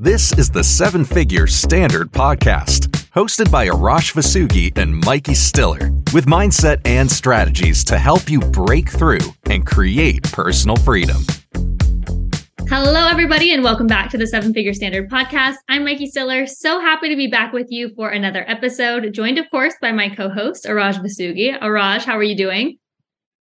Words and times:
This 0.00 0.36
is 0.36 0.50
the 0.50 0.64
Seven 0.64 1.04
Figure 1.04 1.46
Standard 1.46 2.10
Podcast, 2.10 2.88
hosted 3.14 3.48
by 3.48 3.68
Arash 3.68 4.12
Vossoughi 4.12 4.76
and 4.76 4.92
Mikey 5.04 5.34
Stiller, 5.34 5.92
with 6.12 6.26
mindset 6.26 6.80
and 6.84 7.08
strategies 7.08 7.84
to 7.84 7.96
help 7.96 8.28
you 8.28 8.40
break 8.40 8.88
through 8.90 9.20
and 9.44 9.64
create 9.64 10.24
personal 10.32 10.74
freedom. 10.74 11.18
Hello, 12.68 13.06
everybody, 13.06 13.52
and 13.52 13.62
welcome 13.62 13.86
back 13.86 14.10
to 14.10 14.18
the 14.18 14.26
Seven 14.26 14.52
Figure 14.52 14.74
Standard 14.74 15.08
Podcast. 15.08 15.58
I'm 15.68 15.84
Mikey 15.84 16.06
Stiller. 16.08 16.48
So 16.48 16.80
happy 16.80 17.08
to 17.08 17.16
be 17.16 17.28
back 17.28 17.52
with 17.52 17.68
you 17.70 17.94
for 17.94 18.10
another 18.10 18.44
episode, 18.48 19.14
joined, 19.14 19.38
of 19.38 19.48
course, 19.48 19.76
by 19.80 19.92
my 19.92 20.08
co 20.08 20.28
host, 20.28 20.64
Arash 20.64 20.98
Vossoughi. 21.00 21.56
Arash, 21.60 22.04
how 22.04 22.18
are 22.18 22.24
you 22.24 22.36
doing? 22.36 22.78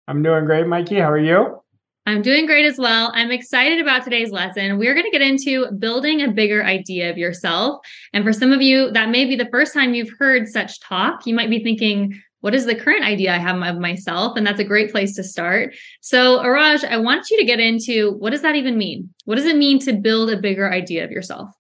I'm 0.09 0.25
doing 0.25 0.47
great, 0.47 0.67
Mikey. 0.67 0.97
How 0.97 1.13
are 1.13 1.17
you? 1.17 1.60
I'm 2.07 2.23
doing 2.23 2.47
great 2.47 2.65
as 2.65 2.79
well. 2.79 3.13
I'm 3.15 3.31
excited 3.31 3.81
about 3.81 4.05
today's 4.05 4.31
lesson. 4.31 4.79
We're 4.79 4.95
going 4.95 5.05
to 5.05 5.11
get 5.11 5.21
into 5.21 5.71
building 5.73 6.23
a 6.23 6.31
bigger 6.31 6.65
idea 6.65 7.11
of 7.11 7.19
yourself. 7.19 7.81
And 8.13 8.25
for 8.25 8.33
some 8.33 8.53
of 8.53 8.63
you, 8.63 8.91
that 8.93 9.11
may 9.11 9.27
be 9.27 9.37
the 9.37 9.49
first 9.51 9.75
time 9.75 9.95
you've 9.95 10.13
heard 10.19 10.49
such 10.49 10.81
talk. 10.81 11.27
You 11.27 11.35
might 11.35 11.51
be 11.51 11.63
thinking, 11.63 12.21
what 12.41 12.55
is 12.55 12.65
the 12.65 12.75
current 12.75 13.05
idea 13.05 13.35
I 13.35 13.39
have 13.39 13.61
of 13.63 13.81
myself? 13.81 14.37
And 14.37 14.47
that's 14.47 14.61
a 14.61 14.65
great 14.65 14.91
place 14.91 15.15
to 15.17 15.23
start. 15.23 15.75
So, 16.01 16.39
Arash, 16.39 16.85
I 16.85 16.97
want 16.97 17.31
you 17.31 17.39
to 17.39 17.45
get 17.45 17.61
into 17.61 18.13
what 18.13 18.31
does 18.31 18.43
that 18.43 18.57
even 18.57 18.79
mean? 18.79 19.13
What 19.27 19.37
does 19.37 19.45
it 19.45 19.57
mean 19.57 19.79
to 19.81 19.93
build 19.93 20.31
a 20.31 20.39
bigger 20.39 20.73
idea 20.73 21.05
of 21.05 21.11
yourself? 21.11 21.51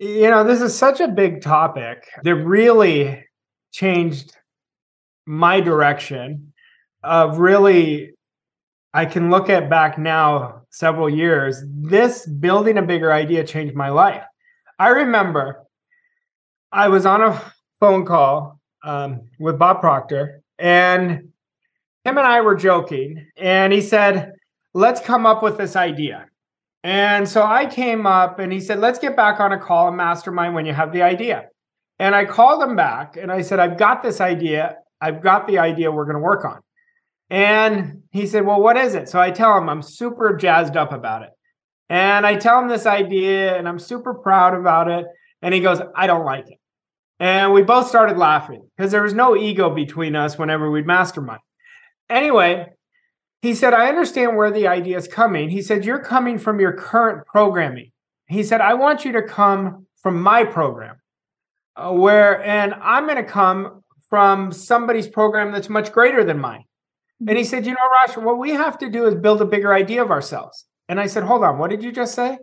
You 0.00 0.30
know, 0.30 0.44
this 0.44 0.60
is 0.60 0.76
such 0.76 1.00
a 1.00 1.08
big 1.08 1.40
topic 1.40 2.06
that 2.22 2.34
really 2.36 3.24
changed 3.72 4.36
my 5.26 5.60
direction 5.60 6.52
of 7.02 7.38
really 7.38 8.12
I 8.94 9.04
can 9.04 9.30
look 9.30 9.50
at 9.50 9.68
back 9.68 9.98
now 9.98 10.62
several 10.70 11.10
years. 11.10 11.62
This 11.66 12.26
building 12.26 12.78
a 12.78 12.82
bigger 12.82 13.12
idea 13.12 13.44
changed 13.44 13.74
my 13.74 13.90
life. 13.90 14.24
I 14.78 14.88
remember 14.88 15.64
I 16.72 16.88
was 16.88 17.04
on 17.04 17.22
a 17.22 17.52
phone 17.80 18.06
call 18.06 18.60
um, 18.84 19.22
with 19.38 19.58
Bob 19.58 19.80
Proctor, 19.80 20.42
and 20.58 21.10
him 22.04 22.16
and 22.16 22.20
I 22.20 22.40
were 22.40 22.54
joking, 22.54 23.26
and 23.36 23.72
he 23.72 23.80
said, 23.80 24.32
Let's 24.74 25.00
come 25.00 25.26
up 25.26 25.42
with 25.42 25.58
this 25.58 25.76
idea. 25.76 26.26
And 26.84 27.28
so 27.28 27.42
I 27.42 27.66
came 27.66 28.06
up 28.06 28.38
and 28.38 28.52
he 28.52 28.60
said, 28.60 28.78
Let's 28.78 28.98
get 28.98 29.16
back 29.16 29.40
on 29.40 29.52
a 29.52 29.58
call 29.58 29.88
and 29.88 29.96
mastermind 29.96 30.54
when 30.54 30.66
you 30.66 30.72
have 30.72 30.92
the 30.92 31.02
idea. 31.02 31.48
And 31.98 32.14
I 32.14 32.24
called 32.24 32.62
him 32.62 32.76
back 32.76 33.16
and 33.16 33.32
I 33.32 33.42
said, 33.42 33.58
I've 33.58 33.76
got 33.76 34.02
this 34.02 34.20
idea. 34.20 34.76
I've 35.00 35.22
got 35.22 35.46
the 35.48 35.58
idea 35.58 35.90
we're 35.90 36.04
going 36.04 36.16
to 36.16 36.22
work 36.22 36.44
on. 36.44 36.60
And 37.30 38.02
he 38.10 38.26
said, 38.26 38.46
Well, 38.46 38.60
what 38.60 38.76
is 38.76 38.94
it? 38.94 39.08
So 39.08 39.20
I 39.20 39.30
tell 39.30 39.56
him 39.58 39.68
I'm 39.68 39.82
super 39.82 40.36
jazzed 40.36 40.76
up 40.76 40.92
about 40.92 41.22
it. 41.22 41.30
And 41.88 42.26
I 42.26 42.36
tell 42.36 42.60
him 42.60 42.68
this 42.68 42.86
idea 42.86 43.56
and 43.56 43.68
I'm 43.68 43.78
super 43.78 44.14
proud 44.14 44.54
about 44.54 44.88
it. 44.88 45.06
And 45.42 45.54
he 45.54 45.60
goes, 45.60 45.80
I 45.94 46.06
don't 46.06 46.24
like 46.24 46.48
it. 46.48 46.58
And 47.20 47.52
we 47.52 47.62
both 47.62 47.88
started 47.88 48.16
laughing 48.16 48.68
because 48.76 48.92
there 48.92 49.02
was 49.02 49.14
no 49.14 49.36
ego 49.36 49.74
between 49.74 50.14
us 50.14 50.38
whenever 50.38 50.70
we'd 50.70 50.86
mastermind. 50.86 51.40
Anyway, 52.08 52.66
he 53.42 53.54
said, 53.54 53.74
I 53.74 53.88
understand 53.88 54.36
where 54.36 54.50
the 54.50 54.68
idea 54.68 54.96
is 54.96 55.08
coming. 55.08 55.50
He 55.50 55.62
said, 55.62 55.84
You're 55.84 56.02
coming 56.02 56.38
from 56.38 56.60
your 56.60 56.72
current 56.72 57.26
programming. 57.26 57.92
He 58.28 58.42
said, 58.42 58.60
I 58.60 58.74
want 58.74 59.04
you 59.04 59.12
to 59.12 59.22
come 59.22 59.86
from 60.02 60.20
my 60.20 60.44
program, 60.44 60.96
uh, 61.76 61.92
where, 61.92 62.42
and 62.44 62.74
I'm 62.74 63.06
going 63.06 63.16
to 63.16 63.30
come 63.30 63.82
from 64.08 64.52
somebody's 64.52 65.06
program 65.06 65.52
that's 65.52 65.68
much 65.68 65.92
greater 65.92 66.24
than 66.24 66.38
mine. 66.38 66.64
And 67.26 67.36
he 67.36 67.44
said, 67.44 67.66
You 67.66 67.72
know, 67.72 67.88
Rash, 67.90 68.16
what 68.16 68.38
we 68.38 68.50
have 68.50 68.78
to 68.78 68.88
do 68.88 69.06
is 69.06 69.14
build 69.14 69.42
a 69.42 69.46
bigger 69.46 69.72
idea 69.72 70.02
of 70.02 70.10
ourselves. 70.10 70.66
And 70.88 71.00
I 71.00 71.06
said, 71.06 71.24
Hold 71.24 71.44
on, 71.44 71.58
what 71.58 71.70
did 71.70 71.82
you 71.82 71.92
just 71.92 72.14
say? 72.14 72.38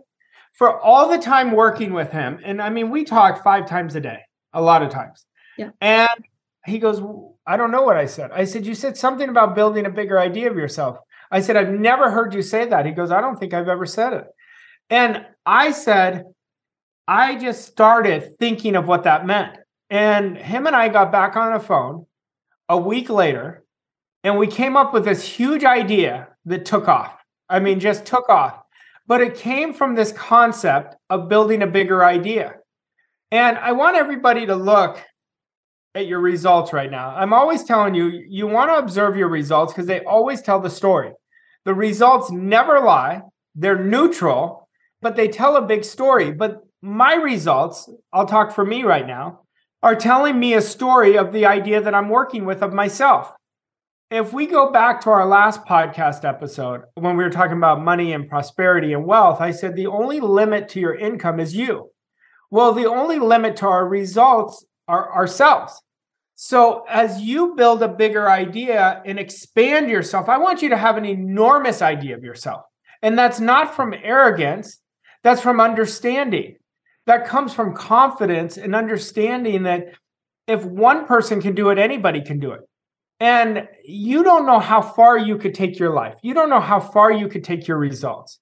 For 0.54 0.80
all 0.80 1.08
the 1.08 1.18
time 1.18 1.52
working 1.52 1.92
with 1.92 2.10
him, 2.12 2.40
and 2.44 2.62
I 2.62 2.70
mean, 2.70 2.90
we 2.90 3.04
talk 3.04 3.42
five 3.42 3.66
times 3.66 3.94
a 3.94 4.00
day, 4.00 4.20
a 4.52 4.62
lot 4.62 4.82
of 4.82 4.90
times. 4.90 5.24
Yeah. 5.58 5.70
And 5.80 6.08
he 6.64 6.78
goes, 6.78 7.00
I 7.46 7.56
don't 7.56 7.70
know 7.70 7.82
what 7.82 7.96
I 7.96 8.06
said. 8.06 8.30
I 8.32 8.44
said, 8.44 8.66
You 8.66 8.74
said 8.74 8.96
something 8.96 9.28
about 9.28 9.54
building 9.54 9.86
a 9.86 9.90
bigger 9.90 10.18
idea 10.18 10.50
of 10.50 10.56
yourself. 10.56 10.98
I 11.30 11.40
said, 11.40 11.56
I've 11.56 11.72
never 11.72 12.10
heard 12.10 12.34
you 12.34 12.42
say 12.42 12.66
that. 12.66 12.86
He 12.86 12.92
goes, 12.92 13.10
I 13.10 13.20
don't 13.20 13.38
think 13.38 13.54
I've 13.54 13.68
ever 13.68 13.86
said 13.86 14.12
it. 14.12 14.26
And 14.90 15.26
I 15.44 15.72
said, 15.72 16.24
I 17.08 17.36
just 17.36 17.66
started 17.66 18.38
thinking 18.38 18.76
of 18.76 18.86
what 18.86 19.04
that 19.04 19.26
meant. 19.26 19.56
And 19.90 20.36
him 20.36 20.66
and 20.66 20.76
I 20.76 20.88
got 20.88 21.12
back 21.12 21.36
on 21.36 21.52
the 21.52 21.60
phone 21.60 22.06
a 22.68 22.76
week 22.76 23.08
later 23.08 23.64
and 24.26 24.36
we 24.36 24.48
came 24.48 24.76
up 24.76 24.92
with 24.92 25.04
this 25.04 25.22
huge 25.22 25.62
idea 25.62 26.26
that 26.46 26.64
took 26.64 26.88
off. 26.88 27.16
I 27.48 27.60
mean, 27.60 27.78
just 27.78 28.04
took 28.04 28.28
off. 28.28 28.60
But 29.06 29.20
it 29.20 29.36
came 29.36 29.72
from 29.72 29.94
this 29.94 30.10
concept 30.10 30.96
of 31.08 31.28
building 31.28 31.62
a 31.62 31.66
bigger 31.68 32.04
idea. 32.04 32.56
And 33.30 33.56
I 33.56 33.70
want 33.70 33.96
everybody 33.96 34.44
to 34.46 34.56
look 34.56 35.00
at 35.94 36.08
your 36.08 36.18
results 36.18 36.72
right 36.72 36.90
now. 36.90 37.10
I'm 37.10 37.32
always 37.32 37.62
telling 37.62 37.94
you, 37.94 38.08
you 38.28 38.48
want 38.48 38.68
to 38.68 38.78
observe 38.78 39.16
your 39.16 39.28
results 39.28 39.72
because 39.72 39.86
they 39.86 40.00
always 40.00 40.42
tell 40.42 40.58
the 40.58 40.70
story. 40.70 41.12
The 41.64 41.74
results 41.74 42.28
never 42.32 42.80
lie, 42.80 43.22
they're 43.54 43.78
neutral, 43.78 44.68
but 45.02 45.14
they 45.14 45.28
tell 45.28 45.54
a 45.54 45.62
big 45.62 45.84
story. 45.84 46.32
But 46.32 46.64
my 46.82 47.14
results, 47.14 47.88
I'll 48.12 48.26
talk 48.26 48.52
for 48.52 48.64
me 48.64 48.82
right 48.82 49.06
now, 49.06 49.42
are 49.84 49.94
telling 49.94 50.40
me 50.40 50.54
a 50.54 50.60
story 50.60 51.16
of 51.16 51.32
the 51.32 51.46
idea 51.46 51.80
that 51.80 51.94
I'm 51.94 52.08
working 52.08 52.44
with 52.44 52.64
of 52.64 52.72
myself 52.72 53.32
if 54.10 54.32
we 54.32 54.46
go 54.46 54.70
back 54.70 55.00
to 55.00 55.10
our 55.10 55.26
last 55.26 55.64
podcast 55.64 56.24
episode 56.24 56.82
when 56.94 57.16
we 57.16 57.24
were 57.24 57.30
talking 57.30 57.56
about 57.56 57.82
money 57.82 58.12
and 58.12 58.28
prosperity 58.28 58.92
and 58.92 59.04
wealth, 59.04 59.40
I 59.40 59.50
said 59.50 59.74
the 59.74 59.88
only 59.88 60.20
limit 60.20 60.68
to 60.70 60.80
your 60.80 60.94
income 60.94 61.40
is 61.40 61.56
you. 61.56 61.90
Well, 62.50 62.72
the 62.72 62.86
only 62.86 63.18
limit 63.18 63.56
to 63.56 63.66
our 63.66 63.86
results 63.86 64.64
are 64.86 65.12
ourselves. 65.12 65.82
So, 66.36 66.84
as 66.88 67.20
you 67.20 67.54
build 67.56 67.82
a 67.82 67.88
bigger 67.88 68.30
idea 68.30 69.02
and 69.04 69.18
expand 69.18 69.90
yourself, 69.90 70.28
I 70.28 70.38
want 70.38 70.62
you 70.62 70.68
to 70.68 70.76
have 70.76 70.96
an 70.96 71.06
enormous 71.06 71.82
idea 71.82 72.14
of 72.14 72.22
yourself. 72.22 72.62
And 73.02 73.18
that's 73.18 73.40
not 73.40 73.74
from 73.74 73.94
arrogance, 73.94 74.78
that's 75.24 75.40
from 75.40 75.60
understanding. 75.60 76.56
That 77.06 77.26
comes 77.26 77.54
from 77.54 77.74
confidence 77.74 78.56
and 78.56 78.74
understanding 78.74 79.64
that 79.64 79.94
if 80.46 80.64
one 80.64 81.06
person 81.06 81.40
can 81.40 81.54
do 81.54 81.70
it, 81.70 81.78
anybody 81.78 82.20
can 82.20 82.38
do 82.38 82.52
it. 82.52 82.60
And 83.18 83.68
you 83.84 84.22
don't 84.22 84.46
know 84.46 84.58
how 84.58 84.82
far 84.82 85.16
you 85.16 85.38
could 85.38 85.54
take 85.54 85.78
your 85.78 85.94
life. 85.94 86.18
You 86.22 86.34
don't 86.34 86.50
know 86.50 86.60
how 86.60 86.80
far 86.80 87.10
you 87.10 87.28
could 87.28 87.44
take 87.44 87.66
your 87.66 87.78
results. 87.78 88.38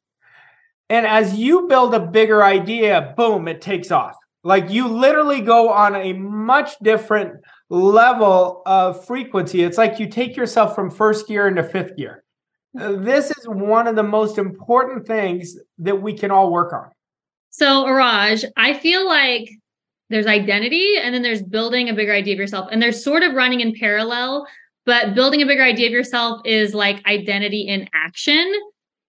And 0.91 1.07
as 1.07 1.35
you 1.35 1.69
build 1.69 1.95
a 1.95 2.01
bigger 2.01 2.43
idea, 2.43 3.15
boom, 3.17 3.49
it 3.49 3.61
takes 3.61 3.91
off. 3.91 4.17
Like 4.43 4.71
you 4.71 4.89
literally 4.89 5.41
go 5.41 5.71
on 5.71 5.97
a 5.97 6.13
much 6.13 6.79
different 6.83 7.41
level 7.71 8.63
of 8.67 9.05
frequency. 9.07 9.63
It's 9.63 9.79
like 9.79 9.99
you 9.99 10.09
take 10.09 10.37
yourself 10.37 10.75
from 10.75 10.91
first 10.91 11.27
gear 11.27 11.49
into 11.49 11.63
fifth 11.63 11.97
gear. 11.97 12.23
Hmm. 12.77 13.05
This 13.05 13.31
is 13.31 13.49
one 13.49 13.87
of 13.87 13.97
the 13.97 14.03
most 14.03 14.37
important 14.37 15.07
things 15.07 15.57
that 15.79 16.03
we 16.03 16.13
can 16.13 16.31
all 16.31 16.53
work 16.53 16.73
on. 16.73 16.91
So, 17.51 17.85
Arash, 17.85 18.45
I 18.57 18.75
feel 18.75 19.07
like 19.07 19.49
there's 20.11 20.27
identity 20.27 20.97
and 21.01 21.15
then 21.15 21.23
there's 21.23 21.43
building 21.43 21.89
a 21.89 21.95
bigger 21.95 22.13
idea 22.13 22.35
of 22.35 22.39
yourself, 22.41 22.69
and 22.71 22.83
they're 22.83 22.93
sort 22.93 23.23
of 23.23 23.35
running 23.35 23.61
in 23.61 23.75
parallel 23.79 24.47
but 24.87 25.15
building 25.15 25.43
a 25.43 25.47
bigger 25.47 25.63
idea 25.63 25.87
of 25.87 25.93
yourself 25.93 26.43
is 26.45 26.75
like 26.75 27.05
identity 27.07 27.63
in 27.63 27.89
action. 27.95 28.53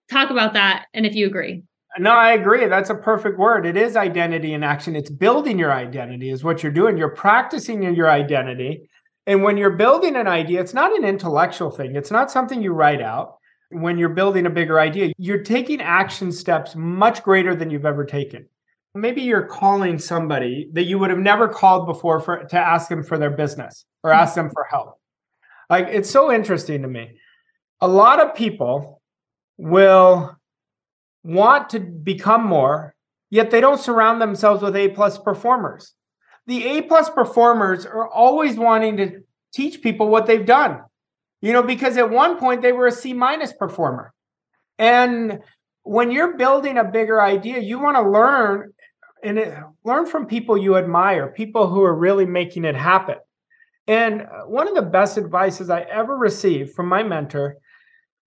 Talk 0.09 0.29
about 0.29 0.53
that 0.53 0.85
and 0.93 1.05
if 1.05 1.15
you 1.15 1.27
agree. 1.27 1.63
No, 1.97 2.11
I 2.11 2.33
agree. 2.33 2.65
That's 2.67 2.89
a 2.89 2.95
perfect 2.95 3.39
word. 3.39 3.65
It 3.65 3.77
is 3.77 3.95
identity 3.95 4.53
in 4.53 4.63
action. 4.63 4.95
It's 4.95 5.09
building 5.09 5.57
your 5.57 5.71
identity, 5.71 6.29
is 6.29 6.43
what 6.43 6.61
you're 6.61 6.71
doing. 6.71 6.97
You're 6.97 7.09
practicing 7.09 7.83
your 7.83 8.09
identity. 8.09 8.89
And 9.27 9.43
when 9.43 9.57
you're 9.57 9.71
building 9.71 10.15
an 10.15 10.27
idea, 10.27 10.59
it's 10.59 10.73
not 10.73 10.95
an 10.95 11.05
intellectual 11.05 11.71
thing, 11.71 11.95
it's 11.95 12.11
not 12.11 12.31
something 12.31 12.61
you 12.61 12.73
write 12.73 13.01
out. 13.01 13.37
When 13.71 13.97
you're 13.97 14.09
building 14.09 14.45
a 14.45 14.49
bigger 14.49 14.79
idea, 14.79 15.11
you're 15.17 15.41
taking 15.41 15.81
action 15.81 16.31
steps 16.31 16.75
much 16.75 17.23
greater 17.23 17.55
than 17.55 17.71
you've 17.71 17.85
ever 17.85 18.05
taken. 18.05 18.47
Maybe 18.93 19.21
you're 19.21 19.47
calling 19.47 19.97
somebody 19.97 20.69
that 20.73 20.83
you 20.83 20.99
would 20.99 21.09
have 21.09 21.19
never 21.19 21.47
called 21.47 21.87
before 21.87 22.19
for, 22.19 22.43
to 22.43 22.57
ask 22.57 22.87
them 22.87 23.03
for 23.03 23.17
their 23.17 23.31
business 23.31 23.85
or 24.03 24.11
ask 24.11 24.33
mm-hmm. 24.33 24.47
them 24.47 24.51
for 24.53 24.65
help 24.69 24.99
like 25.69 25.87
it's 25.89 26.09
so 26.09 26.31
interesting 26.31 26.81
to 26.81 26.87
me. 26.87 27.19
A 27.81 27.87
lot 27.87 28.21
of 28.21 28.35
people 28.35 29.01
will 29.57 30.35
want 31.23 31.69
to 31.69 31.79
become 31.79 32.45
more, 32.45 32.95
yet 33.29 33.51
they 33.51 33.61
don't 33.61 33.79
surround 33.79 34.21
themselves 34.21 34.61
with 34.61 34.75
A 34.75 34.89
plus 34.89 35.17
performers. 35.17 35.93
The 36.47 36.63
A 36.77 36.81
plus 36.83 37.09
performers 37.09 37.85
are 37.85 38.07
always 38.07 38.55
wanting 38.57 38.97
to 38.97 39.21
teach 39.53 39.81
people 39.81 40.09
what 40.09 40.25
they've 40.25 40.45
done, 40.45 40.81
you 41.41 41.53
know, 41.53 41.63
because 41.63 41.97
at 41.97 42.09
one 42.09 42.37
point 42.37 42.61
they 42.61 42.71
were 42.71 42.87
a 42.87 42.91
C 42.91 43.13
minus 43.13 43.53
performer. 43.53 44.13
And 44.77 45.39
when 45.83 46.11
you're 46.11 46.37
building 46.37 46.77
a 46.77 46.83
bigger 46.83 47.21
idea, 47.21 47.59
you 47.59 47.79
want 47.79 47.97
to 47.97 48.09
learn 48.09 48.73
and 49.23 49.39
it, 49.39 49.57
learn 49.83 50.05
from 50.05 50.27
people 50.27 50.57
you 50.57 50.77
admire, 50.77 51.27
people 51.27 51.67
who 51.67 51.83
are 51.83 51.95
really 51.95 52.25
making 52.25 52.65
it 52.65 52.75
happen. 52.75 53.15
And 53.87 54.21
uh, 54.21 54.43
one 54.47 54.67
of 54.67 54.75
the 54.75 54.81
best 54.81 55.17
advices 55.17 55.69
I 55.69 55.81
ever 55.81 56.15
received 56.15 56.73
from 56.73 56.87
my 56.87 57.03
mentor 57.03 57.57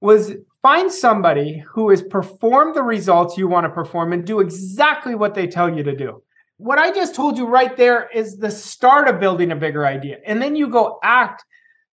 was 0.01 0.35
find 0.63 0.93
somebody 0.93 1.65
who 1.73 1.91
has 1.91 2.03
performed 2.03 2.77
the 2.77 2.83
results 2.83 3.37
you 3.37 3.49
want 3.49 3.65
to 3.65 3.71
perform 3.71 4.13
and 4.13 4.25
do 4.25 4.41
exactly 4.41 5.15
what 5.15 5.35
they 5.35 5.47
tell 5.47 5.75
you 5.75 5.83
to 5.83 5.97
do. 5.97 6.23
What 6.59 6.79
I 6.79 6.93
just 6.93 7.15
told 7.15 7.39
you 7.39 7.47
right 7.47 7.77
there 7.77 8.09
is 8.13 8.37
the 8.37 8.51
start 8.51 9.09
of 9.09 9.21
building 9.21 9.53
a 9.53 9.57
bigger 9.57 9.87
idea. 9.87 10.19
And 10.27 10.43
then 10.43 10.57
you 10.57 10.69
go 10.69 10.99
act 11.03 11.45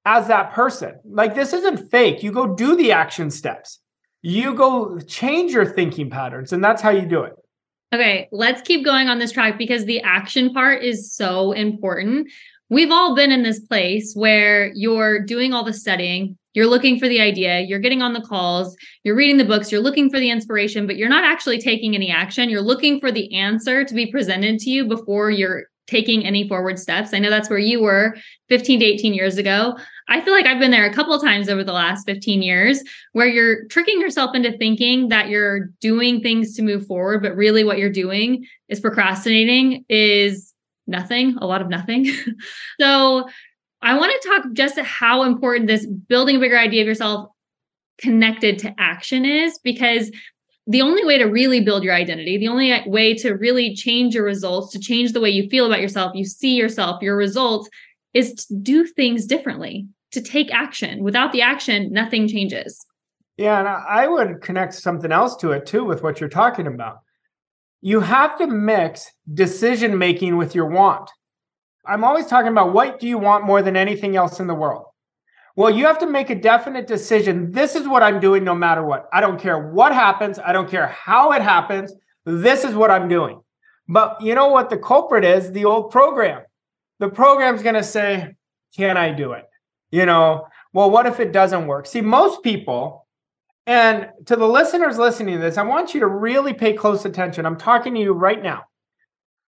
as 0.06 0.28
that 0.28 0.54
person. 0.54 1.00
Like 1.06 1.36
this 1.36 1.54
isn't 1.54 1.90
fake. 1.90 2.24
You 2.24 2.32
go 2.32 2.56
do 2.56 2.76
the 2.76 2.92
action 2.92 3.32
steps. 3.32 3.80
You 4.22 4.54
go 4.54 5.00
change 5.02 5.52
your 5.52 5.66
thinking 5.66 6.10
patterns, 6.10 6.54
and 6.54 6.64
that's 6.64 6.82
how 6.82 6.92
you 6.92 7.06
do 7.06 7.24
it. 7.24 7.34
Okay, 7.94 8.28
let's 8.32 8.62
keep 8.62 8.84
going 8.84 9.10
on 9.10 9.20
this 9.20 9.32
track 9.32 9.58
because 9.58 9.86
the 9.86 10.02
action 10.02 10.54
part 10.54 10.82
is 10.84 11.14
so 11.14 11.52
important. 11.52 12.32
We've 12.74 12.90
all 12.90 13.14
been 13.14 13.32
in 13.32 13.44
this 13.44 13.60
place 13.60 14.16
where 14.16 14.72
you're 14.74 15.24
doing 15.24 15.54
all 15.54 15.64
the 15.64 15.74
studying, 15.74 16.40
you're 16.56 16.66
looking 16.66 16.98
for 16.98 17.08
the 17.08 17.22
idea, 17.22 17.60
you're 17.60 17.78
getting 17.78 18.02
on 18.02 18.14
the 18.14 18.22
calls, 18.22 18.76
you're 19.04 19.16
reading 19.16 19.38
the 19.38 19.46
books, 19.46 19.72
you're 19.72 19.80
looking 19.80 20.10
for 20.10 20.20
the 20.20 20.32
inspiration, 20.32 20.88
but 20.88 20.98
you're 20.98 21.08
not 21.08 21.24
actually 21.24 21.60
taking 21.60 21.94
any 21.94 22.10
action. 22.10 22.50
You're 22.50 22.62
looking 22.62 23.00
for 23.00 23.12
the 23.12 23.32
answer 23.36 23.86
to 23.86 23.94
be 23.94 24.12
presented 24.12 24.60
to 24.62 24.72
you 24.72 24.88
before 24.88 25.30
you're 25.30 25.66
taking 25.86 26.26
any 26.26 26.48
forward 26.48 26.80
steps. 26.80 27.14
I 27.14 27.20
know 27.20 27.30
that's 27.30 27.48
where 27.48 27.60
you 27.60 27.80
were 27.80 28.16
15 28.50 28.80
to 28.80 28.86
18 28.86 29.14
years 29.14 29.38
ago. 29.38 29.78
I 30.10 30.22
feel 30.22 30.34
like 30.34 30.48
I've 30.48 30.60
been 30.60 30.72
there 30.72 30.90
a 30.90 30.94
couple 30.96 31.14
of 31.14 31.22
times 31.22 31.50
over 31.50 31.64
the 31.64 31.74
last 31.74 32.08
15 32.08 32.42
years 32.42 32.82
where 33.12 33.28
you're 33.28 33.68
tricking 33.68 34.02
yourself 34.02 34.34
into 34.34 34.58
thinking 34.58 35.10
that 35.10 35.30
you're 35.30 35.68
doing 35.80 36.22
things 36.22 36.56
to 36.56 36.64
move 36.64 36.88
forward, 36.88 37.22
but 37.22 37.36
really 37.36 37.64
what 37.64 37.78
you're 37.78 37.92
doing 37.92 38.48
is 38.68 38.80
procrastinating, 38.80 39.86
is 39.90 40.53
nothing, 40.88 41.38
a 41.40 41.46
lot 41.46 41.62
of 41.62 41.70
nothing. 41.70 42.06
so 42.80 43.28
I 43.82 43.98
want 43.98 44.14
to 44.22 44.28
talk 44.28 44.54
just 44.54 44.80
how 44.80 45.24
important 45.24 45.68
this 45.68 45.86
building 45.86 46.38
a 46.38 46.40
bigger 46.40 46.58
idea 46.58 46.82
of 46.82 46.88
yourself 46.88 47.30
connected 47.98 48.60
to 48.60 48.74
action 48.78 49.26
is 49.26 49.60
because 49.64 50.12
the 50.66 50.82
only 50.82 51.04
way 51.04 51.18
to 51.18 51.26
really 51.26 51.60
build 51.60 51.84
your 51.84 51.94
identity, 51.94 52.38
the 52.38 52.48
only 52.48 52.82
way 52.86 53.14
to 53.16 53.34
really 53.34 53.76
change 53.76 54.16
your 54.16 54.24
results, 54.24 54.72
to 54.72 54.80
change 54.80 55.12
the 55.12 55.20
way 55.20 55.30
you 55.30 55.50
feel 55.50 55.66
about 55.66 55.82
yourself, 55.82 56.14
you 56.16 56.24
see 56.24 56.56
yourself, 56.56 57.02
your 57.02 57.18
results, 57.18 57.70
is 58.14 58.34
to 58.34 58.56
do 58.56 58.86
things 58.86 59.26
differently, 59.26 59.88
to 60.12 60.22
take 60.22 60.54
action. 60.54 61.04
Without 61.04 61.34
the 61.34 61.42
action, 61.42 61.92
nothing 61.92 62.28
changes. 62.28 62.86
Yeah, 63.38 63.60
and 63.60 63.68
I 63.68 64.08
would 64.08 64.42
connect 64.42 64.76
something 64.76 65.12
else 65.12 65.36
to 65.38 65.52
it 65.52 65.66
too 65.66 65.84
with 65.84 66.04
what 66.04 66.20
you're 66.20 66.30
talking 66.30 66.68
about. 66.68 67.00
You 67.86 68.00
have 68.00 68.38
to 68.38 68.48
mix 68.48 69.12
decision 69.34 69.98
making 69.98 70.38
with 70.38 70.56
your 70.56 70.68
want. 70.68 71.12
I'm 71.86 72.06
always 72.06 72.28
talking 72.28 72.50
about 72.50 72.72
what 72.72 72.98
do 72.98 73.10
you 73.10 73.18
want 73.18 73.44
more 73.44 73.62
than 73.62 73.76
anything 73.76 74.16
else 74.16 74.40
in 74.40 74.48
the 74.48 74.56
world? 74.56 74.86
Well, 75.58 75.70
you 75.70 75.86
have 75.88 76.00
to 76.00 76.08
make 76.08 76.30
a 76.30 76.36
definite 76.36 76.88
decision. 76.88 77.52
This 77.52 77.76
is 77.76 77.86
what 77.86 78.02
I'm 78.02 78.22
doing 78.22 78.46
no 78.46 78.56
matter 78.56 78.86
what. 78.86 79.10
I 79.12 79.20
don't 79.20 79.38
care 79.38 79.60
what 79.60 79.94
happens. 79.94 80.40
I 80.40 80.54
don't 80.54 80.70
care 80.70 80.88
how 80.88 81.34
it 81.34 81.42
happens. 81.42 81.94
This 82.24 82.64
is 82.64 82.74
what 82.74 82.90
I'm 82.90 83.10
doing. 83.10 83.42
But 83.90 84.22
you 84.22 84.34
know 84.34 84.48
what 84.48 84.70
the 84.70 84.78
culprit 84.78 85.26
is? 85.26 85.52
The 85.52 85.66
old 85.66 85.92
program. 85.92 86.44
The 87.00 87.10
program's 87.10 87.64
going 87.64 87.76
to 87.76 87.84
say, 87.84 88.34
Can 88.78 88.96
I 88.96 89.12
do 89.12 89.34
it? 89.34 89.44
You 89.92 90.06
know, 90.06 90.48
well, 90.72 90.90
what 90.90 91.06
if 91.06 91.20
it 91.20 91.34
doesn't 91.34 91.68
work? 91.68 91.86
See, 91.88 92.00
most 92.00 92.44
people, 92.44 93.03
and 93.66 94.10
to 94.26 94.36
the 94.36 94.48
listeners 94.48 94.98
listening 94.98 95.36
to 95.36 95.42
this, 95.42 95.58
I 95.58 95.64
want 95.64 95.94
you 95.94 96.02
to 96.02 96.08
really 96.08 96.54
pay 96.54 96.74
close 96.74 97.06
attention. 97.06 97.46
I'm 97.46 97.58
talking 97.58 97.94
to 97.96 98.00
you 98.00 98.14
right 98.14 98.42
now. 98.42 98.64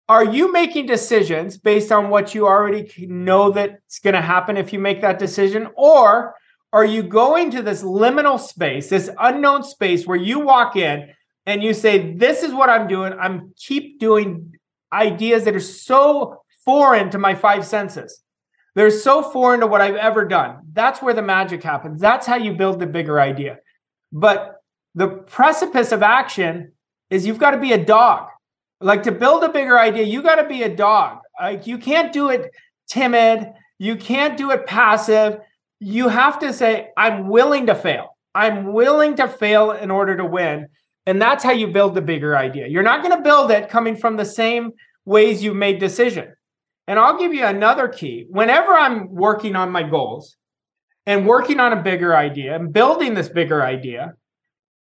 Are 0.08 0.24
you 0.24 0.52
making 0.52 0.86
decisions 0.86 1.58
based 1.58 1.92
on 1.92 2.10
what 2.10 2.36
you 2.36 2.48
already 2.48 3.08
know 3.08 3.52
that's 3.52 4.00
going 4.00 4.14
to 4.14 4.22
happen 4.22 4.56
if 4.56 4.72
you 4.72 4.80
make 4.80 5.02
that 5.02 5.20
decision? 5.20 5.68
Or 5.76 6.36
are 6.72 6.86
you 6.86 7.04
going 7.04 7.52
to 7.52 7.62
this 7.62 7.84
liminal 7.84 8.38
space 8.38 8.90
this 8.90 9.10
unknown 9.20 9.64
space 9.64 10.06
where 10.06 10.18
you 10.18 10.40
walk 10.40 10.76
in 10.76 11.10
and 11.46 11.64
you 11.64 11.74
say 11.74 12.14
this 12.16 12.44
is 12.44 12.54
what 12.54 12.70
i'm 12.70 12.88
doing. 12.88 13.14
I'm 13.14 13.54
keep 13.56 14.00
doing 14.00 14.58
ideas 14.92 15.46
that 15.46 15.56
are 15.56 15.60
so 15.62 16.42
foreign 16.66 17.10
to 17.12 17.18
my 17.18 17.34
five 17.34 17.66
senses. 17.66 18.22
They're 18.74 18.92
so 18.92 19.22
foreign 19.22 19.62
to 19.62 19.68
what 19.68 19.80
i've 19.80 19.96
ever 19.96 20.26
done. 20.26 20.58
That's 20.74 21.02
where 21.02 21.14
the 21.14 21.22
magic 21.22 21.64
happens. 21.64 22.02
That's 22.02 22.28
how 22.28 22.36
you 22.36 22.54
build 22.54 22.80
the 22.80 22.88
bigger 22.88 23.22
idea 23.22 23.60
but 24.12 24.58
the 24.94 25.08
precipice 25.08 25.92
of 25.92 26.02
action 26.04 26.72
is 27.10 27.26
you've 27.26 27.40
got 27.40 27.52
to 27.52 27.58
be 27.58 27.74
a 27.74 27.84
dog 27.84 28.30
like 28.82 29.04
to 29.04 29.12
build 29.12 29.44
a 29.44 29.50
bigger 29.50 29.80
idea, 29.80 30.04
you 30.04 30.22
got 30.22 30.36
to 30.36 30.48
be 30.48 30.64
a 30.64 30.74
dog. 30.74 31.20
Like 31.40 31.68
you 31.68 31.78
can't 31.78 32.14
do 32.14 32.30
it 32.30 32.52
timid. 32.88 33.52
You 33.80 33.96
can't 33.96 34.38
do 34.38 34.52
it 34.52 34.66
passive. 34.66 35.40
You 35.80 36.08
have 36.10 36.40
to 36.40 36.54
say, 36.54 36.90
I'm 36.98 37.28
willing 37.28 37.66
to 37.68 37.76
fail. 37.76 38.16
I'm 38.34 38.74
willing 38.74 39.16
to 39.16 39.28
fail 39.28 39.72
in 39.72 39.92
order 39.92 40.16
to 40.18 40.26
win. 40.26 40.68
And 41.06 41.22
that's 41.22 41.44
how 41.44 41.52
you 41.52 41.68
build 41.68 41.96
the 41.96 42.02
bigger 42.02 42.38
idea. 42.38 42.68
You're 42.68 42.84
not 42.84 43.04
going 43.04 43.16
to 43.16 43.24
build 43.24 43.52
it 43.52 43.70
coming 43.70 43.96
from 43.96 44.18
the 44.18 44.26
same 44.26 44.72
ways 45.06 45.44
you 45.44 45.54
made 45.54 45.80
decision. 45.80 46.34
And 46.88 47.00
I'll 47.00 47.18
give 47.18 47.34
you 47.34 47.46
another 47.46 47.88
key. 47.88 48.26
Whenever 48.30 48.74
I'm 48.74 49.10
working 49.14 49.56
on 49.56 49.72
my 49.72 49.84
goals 49.84 50.36
and 51.06 51.28
working 51.28 51.60
on 51.60 51.74
a 51.74 51.82
bigger 51.82 52.16
idea 52.16 52.56
and 52.56 52.74
building 52.74 53.14
this 53.14 53.30
bigger 53.30 53.64
idea, 53.64 54.14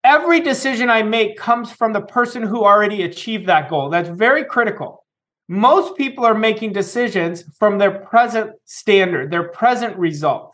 every 0.04 0.40
decision 0.40 0.90
I 0.90 1.04
make 1.04 1.38
comes 1.38 1.72
from 1.72 1.94
the 1.94 2.02
person 2.02 2.44
who 2.44 2.64
already 2.64 3.04
achieved 3.04 3.48
that 3.48 3.70
goal. 3.70 3.90
That's 3.90 4.10
very 4.10 4.46
critical. 4.46 5.04
Most 5.48 5.96
people 5.96 6.26
are 6.26 6.34
making 6.34 6.74
decisions 6.74 7.44
from 7.60 7.78
their 7.78 7.92
present 7.92 8.52
standard, 8.66 9.32
their 9.32 9.50
present 9.50 9.96
result. 9.98 10.54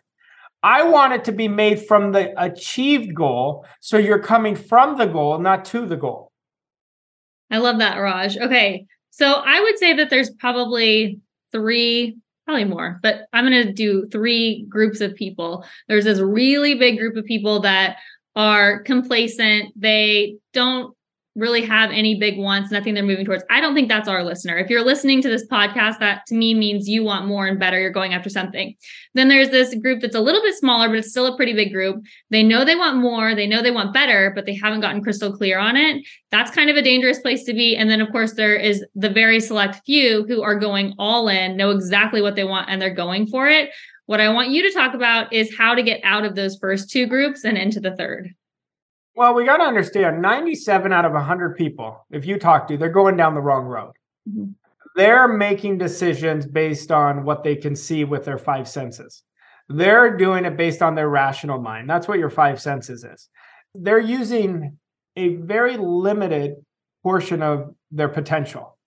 I 0.64 0.84
want 0.84 1.14
it 1.14 1.24
to 1.26 1.32
be 1.32 1.48
made 1.48 1.86
from 1.88 2.12
the 2.12 2.34
achieved 2.42 3.16
goal. 3.16 3.66
So 3.80 3.98
you're 3.98 4.20
coming 4.20 4.56
from 4.56 4.98
the 4.98 5.08
goal, 5.08 5.40
not 5.40 5.66
to 5.66 5.86
the 5.86 5.98
goal. 5.98 6.32
I 7.50 7.58
love 7.58 7.80
that, 7.80 7.98
Raj. 7.98 8.38
Okay. 8.38 8.86
So 9.10 9.26
I 9.32 9.60
would 9.62 9.78
say 9.78 9.94
that 9.94 10.10
there's 10.10 10.30
probably 10.30 11.20
three, 11.52 12.18
probably 12.46 12.66
more, 12.66 13.00
but 13.02 13.28
I'm 13.34 13.48
going 13.48 13.68
to 13.68 13.74
do 13.74 14.08
three 14.12 14.66
groups 14.68 15.02
of 15.02 15.16
people. 15.16 15.66
There's 15.88 16.06
this 16.06 16.20
really 16.20 16.76
big 16.76 16.98
group 16.98 17.16
of 17.16 17.26
people 17.26 17.62
that 17.62 17.98
are 18.36 18.82
complacent. 18.84 19.74
They 19.76 20.38
don't 20.54 20.96
really 21.36 21.62
have 21.62 21.92
any 21.92 22.20
big 22.20 22.38
wants, 22.38 22.72
nothing 22.72 22.94
they're 22.94 23.04
moving 23.04 23.26
towards. 23.26 23.44
I 23.50 23.62
don't 23.62 23.74
think 23.74 23.88
that's 23.88 24.10
our 24.10 24.24
listener. 24.24 24.58
If 24.58 24.70
you're 24.70 24.84
listening 24.84 25.22
to 25.22 25.30
this 25.30 25.48
podcast, 25.48 26.00
that 26.00 26.26
to 26.28 26.36
me 26.36 26.54
means 26.54 26.90
you 26.90 27.04
want 27.04 27.26
more 27.26 27.48
and 27.48 27.58
better. 27.58 27.80
You're 27.80 27.90
going 27.90 28.14
after 28.14 28.30
something. 28.30 28.76
Then 29.14 29.30
there's 29.30 29.50
this 29.50 29.74
group 29.76 30.02
that's 30.02 30.16
a 30.16 30.20
little 30.20 30.42
bit 30.42 30.56
smaller, 30.56 30.90
but 30.90 30.98
it's 30.98 31.10
still 31.10 31.28
a 31.28 31.38
pretty 31.38 31.54
big 31.54 31.72
group. 31.72 32.04
They 32.32 32.44
know 32.44 32.66
they 32.66 32.76
want 32.76 32.98
more, 32.98 33.34
they 33.34 33.48
know 33.48 33.62
they 33.62 33.72
want 33.72 33.94
better, 33.94 34.32
but 34.36 34.46
they 34.46 34.56
haven't 34.56 34.82
gotten 34.82 35.02
crystal 35.02 35.36
clear 35.36 35.58
on 35.58 35.78
it. 35.78 36.06
That's 36.32 36.52
kind 36.52 36.70
of 36.70 36.76
a 36.76 36.82
dangerous 36.82 37.20
place 37.20 37.46
to 37.46 37.54
be. 37.54 37.78
And 37.78 37.90
then, 37.90 38.02
of 38.02 38.12
course, 38.12 38.34
there 38.34 38.56
is 38.56 38.84
the 38.96 39.10
very 39.10 39.40
select 39.40 39.82
few 39.86 40.26
who 40.28 40.42
are 40.42 40.60
going 40.60 40.94
all 41.00 41.30
in, 41.30 41.56
know 41.56 41.72
exactly 41.72 42.22
what 42.22 42.36
they 42.36 42.44
want, 42.44 42.70
and 42.70 42.82
they're 42.82 42.94
going 42.94 43.28
for 43.28 43.48
it. 43.48 43.70
What 44.06 44.20
I 44.20 44.28
want 44.28 44.50
you 44.50 44.64
to 44.64 44.74
talk 44.74 44.94
about 44.94 45.32
is 45.32 45.56
how 45.58 45.76
to 45.76 45.84
get 45.84 46.02
out 46.04 46.26
of 46.26 46.36
those 46.36 46.58
first 46.58 46.90
two 46.90 47.08
groups 47.08 47.46
and 47.46 47.58
into 47.58 47.80
the 47.80 47.96
third. 47.96 48.36
Well, 49.16 49.34
we 49.34 49.46
got 49.46 49.58
to 49.58 49.64
understand 49.64 50.22
97 50.22 50.94
out 50.94 51.06
of 51.06 51.12
100 51.12 51.58
people, 51.58 52.06
if 52.12 52.26
you 52.26 52.40
talk 52.40 52.68
to, 52.68 52.78
they're 52.78 52.90
going 52.90 53.18
down 53.18 53.36
the 53.36 53.42
wrong 53.42 53.66
road. 53.66 53.94
Mm-hmm. 54.30 54.52
They're 54.96 55.28
making 55.28 55.78
decisions 55.78 56.46
based 56.46 56.92
on 56.92 57.24
what 57.24 57.44
they 57.44 57.56
can 57.56 57.76
see 57.76 58.04
with 58.04 58.26
their 58.26 58.38
five 58.38 58.68
senses. 58.68 59.24
They're 59.70 60.18
doing 60.18 60.46
it 60.46 60.58
based 60.58 60.82
on 60.82 60.96
their 60.96 61.10
rational 61.10 61.62
mind. 61.62 61.90
That's 61.90 62.08
what 62.08 62.20
your 62.20 62.30
five 62.30 62.62
senses 62.62 63.04
is. 63.04 63.30
They're 63.74 64.00
using 64.00 64.78
a 65.16 65.36
very 65.36 65.78
limited 65.78 66.56
portion 67.04 67.42
of 67.42 67.74
their 67.90 68.10
potential. 68.10 68.78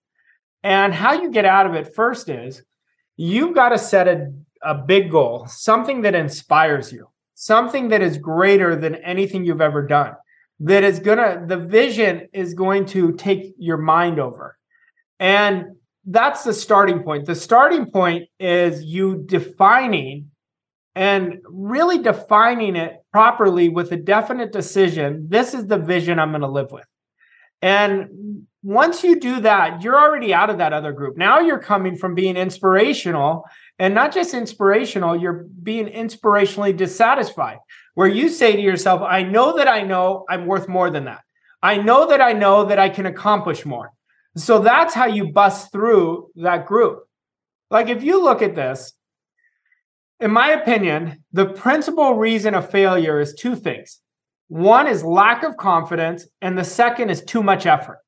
And 0.63 0.93
how 0.93 1.13
you 1.13 1.31
get 1.31 1.45
out 1.45 1.65
of 1.65 1.73
it 1.73 1.95
first 1.95 2.29
is 2.29 2.63
you've 3.17 3.55
got 3.55 3.69
to 3.69 3.77
set 3.77 4.07
a 4.07 4.31
a 4.65 4.73
big 4.73 5.11
goal, 5.11 5.45
something 5.47 6.01
that 6.01 6.15
inspires 6.15 6.91
you, 6.91 7.07
something 7.35 7.89
that 7.89 8.01
is 8.01 8.17
greater 8.17 8.75
than 8.75 8.95
anything 8.95 9.45
you've 9.45 9.61
ever 9.61 9.85
done, 9.85 10.13
that 10.61 10.83
is 10.83 10.99
going 10.99 11.17
to, 11.17 11.45
the 11.45 11.57
vision 11.57 12.27
is 12.33 12.53
going 12.53 12.85
to 12.85 13.11
take 13.13 13.53
your 13.57 13.77
mind 13.77 14.19
over. 14.19 14.57
And 15.19 15.75
that's 16.05 16.43
the 16.43 16.53
starting 16.53 17.03
point. 17.03 17.25
The 17.25 17.35
starting 17.35 17.91
point 17.91 18.29
is 18.39 18.83
you 18.83 19.23
defining 19.25 20.31
and 20.95 21.39
really 21.45 21.97
defining 21.97 22.75
it 22.75 22.93
properly 23.11 23.67
with 23.69 23.91
a 23.91 23.97
definite 23.97 24.53
decision. 24.53 25.27
This 25.29 25.53
is 25.53 25.67
the 25.67 25.77
vision 25.77 26.19
I'm 26.19 26.31
going 26.31 26.41
to 26.41 26.47
live 26.47 26.71
with. 26.71 26.85
And 27.61 28.45
once 28.63 29.03
you 29.03 29.19
do 29.19 29.41
that, 29.41 29.81
you're 29.81 29.99
already 29.99 30.33
out 30.33 30.49
of 30.49 30.59
that 30.59 30.73
other 30.73 30.93
group. 30.93 31.17
Now 31.17 31.39
you're 31.39 31.59
coming 31.59 31.97
from 31.97 32.15
being 32.15 32.37
inspirational 32.37 33.43
and 33.77 33.93
not 33.93 34.13
just 34.13 34.33
inspirational, 34.33 35.15
you're 35.15 35.45
being 35.61 35.87
inspirationally 35.87 36.75
dissatisfied, 36.75 37.57
where 37.93 38.07
you 38.07 38.29
say 38.29 38.55
to 38.55 38.61
yourself, 38.61 39.01
I 39.01 39.23
know 39.23 39.57
that 39.57 39.67
I 39.67 39.83
know 39.83 40.25
I'm 40.29 40.45
worth 40.45 40.67
more 40.67 40.89
than 40.89 41.05
that. 41.05 41.21
I 41.61 41.77
know 41.77 42.07
that 42.07 42.21
I 42.21 42.33
know 42.33 42.65
that 42.65 42.79
I 42.79 42.89
can 42.89 43.05
accomplish 43.05 43.65
more. 43.65 43.91
So 44.37 44.59
that's 44.59 44.93
how 44.93 45.07
you 45.07 45.31
bust 45.31 45.71
through 45.71 46.29
that 46.35 46.65
group. 46.65 47.03
Like 47.71 47.89
if 47.89 48.03
you 48.03 48.23
look 48.23 48.41
at 48.41 48.55
this, 48.55 48.93
in 50.19 50.31
my 50.31 50.49
opinion, 50.49 51.23
the 51.33 51.45
principal 51.45 52.15
reason 52.15 52.53
of 52.53 52.69
failure 52.69 53.19
is 53.19 53.33
two 53.33 53.55
things 53.55 53.99
One 54.47 54.87
is 54.87 55.03
lack 55.03 55.43
of 55.43 55.57
confidence, 55.57 56.27
and 56.41 56.57
the 56.57 56.63
second 56.63 57.09
is 57.09 57.23
too 57.23 57.41
much 57.41 57.65
effort. 57.65 57.99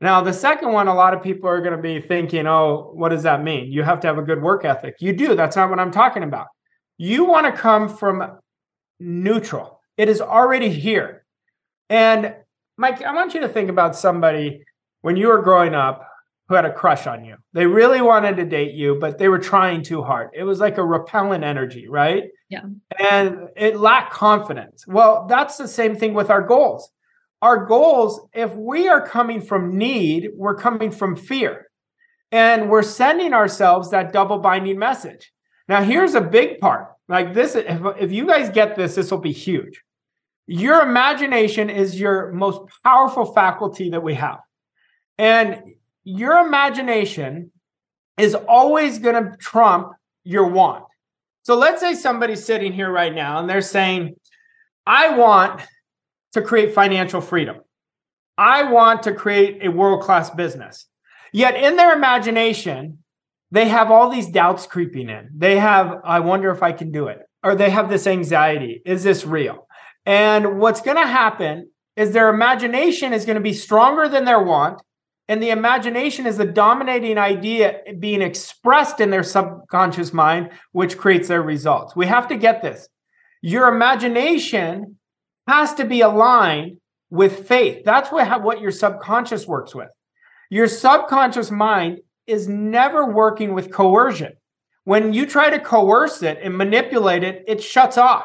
Now, 0.00 0.20
the 0.20 0.32
second 0.32 0.72
one, 0.72 0.88
a 0.88 0.94
lot 0.94 1.14
of 1.14 1.22
people 1.22 1.48
are 1.48 1.60
going 1.60 1.76
to 1.76 1.82
be 1.82 2.00
thinking, 2.00 2.46
oh, 2.46 2.90
what 2.94 3.08
does 3.08 3.22
that 3.22 3.42
mean? 3.42 3.72
You 3.72 3.82
have 3.82 4.00
to 4.00 4.06
have 4.06 4.18
a 4.18 4.22
good 4.22 4.42
work 4.42 4.64
ethic. 4.64 4.96
You 5.00 5.14
do. 5.14 5.34
That's 5.34 5.56
not 5.56 5.70
what 5.70 5.80
I'm 5.80 5.90
talking 5.90 6.22
about. 6.22 6.48
You 6.98 7.24
want 7.24 7.46
to 7.46 7.52
come 7.52 7.88
from 7.88 8.38
neutral, 8.98 9.80
it 9.96 10.08
is 10.08 10.20
already 10.20 10.70
here. 10.70 11.24
And 11.88 12.34
Mike, 12.76 13.02
I 13.02 13.14
want 13.14 13.34
you 13.34 13.40
to 13.40 13.48
think 13.48 13.70
about 13.70 13.96
somebody 13.96 14.62
when 15.02 15.16
you 15.16 15.28
were 15.28 15.42
growing 15.42 15.74
up 15.74 16.08
who 16.48 16.54
had 16.54 16.64
a 16.64 16.72
crush 16.72 17.06
on 17.06 17.24
you. 17.24 17.36
They 17.52 17.66
really 17.66 18.00
wanted 18.00 18.36
to 18.36 18.44
date 18.44 18.74
you, 18.74 18.96
but 19.00 19.18
they 19.18 19.28
were 19.28 19.38
trying 19.38 19.82
too 19.82 20.02
hard. 20.02 20.30
It 20.32 20.44
was 20.44 20.60
like 20.60 20.78
a 20.78 20.84
repellent 20.84 21.42
energy, 21.42 21.88
right? 21.88 22.24
Yeah. 22.48 22.62
And 22.98 23.48
it 23.56 23.80
lacked 23.80 24.12
confidence. 24.12 24.86
Well, 24.86 25.26
that's 25.28 25.56
the 25.56 25.66
same 25.66 25.96
thing 25.96 26.14
with 26.14 26.30
our 26.30 26.42
goals. 26.42 26.88
Our 27.42 27.66
goals, 27.66 28.20
if 28.32 28.54
we 28.54 28.88
are 28.88 29.06
coming 29.06 29.40
from 29.40 29.76
need, 29.76 30.30
we're 30.34 30.56
coming 30.56 30.90
from 30.90 31.16
fear. 31.16 31.66
And 32.32 32.70
we're 32.70 32.82
sending 32.82 33.32
ourselves 33.32 33.90
that 33.90 34.12
double 34.12 34.38
binding 34.38 34.78
message. 34.78 35.32
Now, 35.68 35.82
here's 35.82 36.14
a 36.14 36.20
big 36.20 36.60
part. 36.60 36.88
Like 37.08 37.34
this, 37.34 37.54
if, 37.54 37.80
if 37.98 38.12
you 38.12 38.26
guys 38.26 38.50
get 38.50 38.74
this, 38.76 38.94
this 38.94 39.10
will 39.10 39.18
be 39.18 39.32
huge. 39.32 39.82
Your 40.46 40.82
imagination 40.82 41.70
is 41.70 42.00
your 42.00 42.32
most 42.32 42.60
powerful 42.84 43.32
faculty 43.32 43.90
that 43.90 44.02
we 44.02 44.14
have. 44.14 44.38
And 45.18 45.62
your 46.04 46.38
imagination 46.46 47.50
is 48.16 48.34
always 48.34 48.98
going 48.98 49.22
to 49.22 49.36
trump 49.38 49.92
your 50.24 50.48
want. 50.48 50.84
So 51.42 51.56
let's 51.56 51.80
say 51.80 51.94
somebody's 51.94 52.44
sitting 52.44 52.72
here 52.72 52.90
right 52.90 53.14
now 53.14 53.38
and 53.38 53.48
they're 53.48 53.60
saying, 53.60 54.16
I 54.86 55.16
want 55.16 55.62
to 56.36 56.42
create 56.42 56.74
financial 56.74 57.20
freedom. 57.20 57.56
I 58.38 58.70
want 58.70 59.02
to 59.04 59.14
create 59.14 59.64
a 59.64 59.70
world 59.70 60.02
class 60.02 60.28
business. 60.28 60.86
Yet 61.32 61.54
in 61.54 61.76
their 61.76 61.96
imagination, 61.96 62.98
they 63.50 63.68
have 63.68 63.90
all 63.90 64.10
these 64.10 64.28
doubts 64.28 64.66
creeping 64.66 65.08
in. 65.08 65.30
They 65.34 65.58
have, 65.58 66.00
I 66.04 66.20
wonder 66.20 66.50
if 66.50 66.62
I 66.62 66.72
can 66.72 66.92
do 66.92 67.08
it. 67.08 67.20
Or 67.42 67.54
they 67.54 67.70
have 67.70 67.88
this 67.88 68.06
anxiety. 68.06 68.82
Is 68.84 69.02
this 69.02 69.24
real? 69.24 69.66
And 70.04 70.58
what's 70.58 70.82
going 70.82 70.98
to 70.98 71.06
happen 71.06 71.70
is 71.96 72.12
their 72.12 72.28
imagination 72.28 73.14
is 73.14 73.24
going 73.24 73.36
to 73.36 73.42
be 73.42 73.54
stronger 73.54 74.08
than 74.08 74.26
their 74.26 74.42
want. 74.42 74.82
And 75.28 75.42
the 75.42 75.50
imagination 75.50 76.26
is 76.26 76.36
the 76.36 76.44
dominating 76.44 77.16
idea 77.16 77.80
being 77.98 78.20
expressed 78.20 79.00
in 79.00 79.10
their 79.10 79.22
subconscious 79.22 80.12
mind, 80.12 80.50
which 80.72 80.98
creates 80.98 81.28
their 81.28 81.42
results. 81.42 81.96
We 81.96 82.06
have 82.06 82.28
to 82.28 82.36
get 82.36 82.62
this. 82.62 82.88
Your 83.40 83.68
imagination 83.68 84.98
has 85.46 85.74
to 85.74 85.84
be 85.84 86.00
aligned 86.00 86.78
with 87.10 87.46
faith. 87.48 87.84
That's 87.84 88.10
what, 88.10 88.42
what 88.42 88.60
your 88.60 88.70
subconscious 88.70 89.46
works 89.46 89.74
with. 89.74 89.88
Your 90.50 90.68
subconscious 90.68 91.50
mind 91.50 92.00
is 92.26 92.48
never 92.48 93.12
working 93.12 93.54
with 93.54 93.72
coercion. 93.72 94.32
When 94.84 95.12
you 95.12 95.26
try 95.26 95.50
to 95.50 95.58
coerce 95.58 96.22
it 96.22 96.38
and 96.42 96.56
manipulate 96.56 97.24
it, 97.24 97.44
it 97.46 97.62
shuts 97.62 97.98
off. 97.98 98.24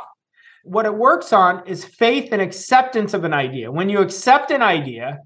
What 0.63 0.85
it 0.85 0.93
works 0.93 1.33
on 1.33 1.67
is 1.67 1.83
faith 1.83 2.29
and 2.31 2.41
acceptance 2.41 3.13
of 3.13 3.23
an 3.23 3.33
idea. 3.33 3.71
When 3.71 3.89
you 3.89 3.99
accept 3.99 4.51
an 4.51 4.61
idea 4.61 5.19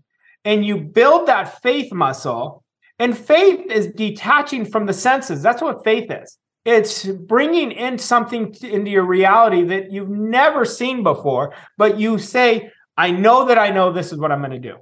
and 0.45 0.65
you 0.65 0.77
build 0.77 1.27
that 1.27 1.61
faith 1.61 1.91
muscle, 1.91 2.63
and 2.99 3.17
faith 3.17 3.69
is 3.71 3.87
detaching 3.87 4.65
from 4.65 4.85
the 4.85 4.93
senses. 4.93 5.41
That's 5.41 5.61
what 5.61 5.83
faith 5.83 6.09
is. 6.09 6.37
It's 6.65 7.05
bringing 7.05 7.71
in 7.71 7.99
something 7.99 8.55
into 8.63 8.89
your 8.89 9.05
reality 9.05 9.63
that 9.65 9.91
you've 9.91 10.09
never 10.09 10.65
seen 10.65 11.03
before, 11.03 11.53
but 11.77 11.99
you 11.99 12.17
say, 12.17 12.71
I 12.97 13.11
know 13.11 13.45
that 13.45 13.59
I 13.59 13.69
know 13.69 13.93
this 13.93 14.11
is 14.11 14.17
what 14.17 14.31
I'm 14.31 14.39
going 14.39 14.51
to 14.51 14.59
do. 14.59 14.77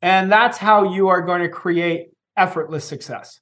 And 0.00 0.32
that's 0.32 0.58
how 0.58 0.92
you 0.92 1.08
are 1.08 1.22
going 1.22 1.42
to 1.42 1.48
create 1.48 2.08
effortless 2.36 2.84
success. 2.84 3.38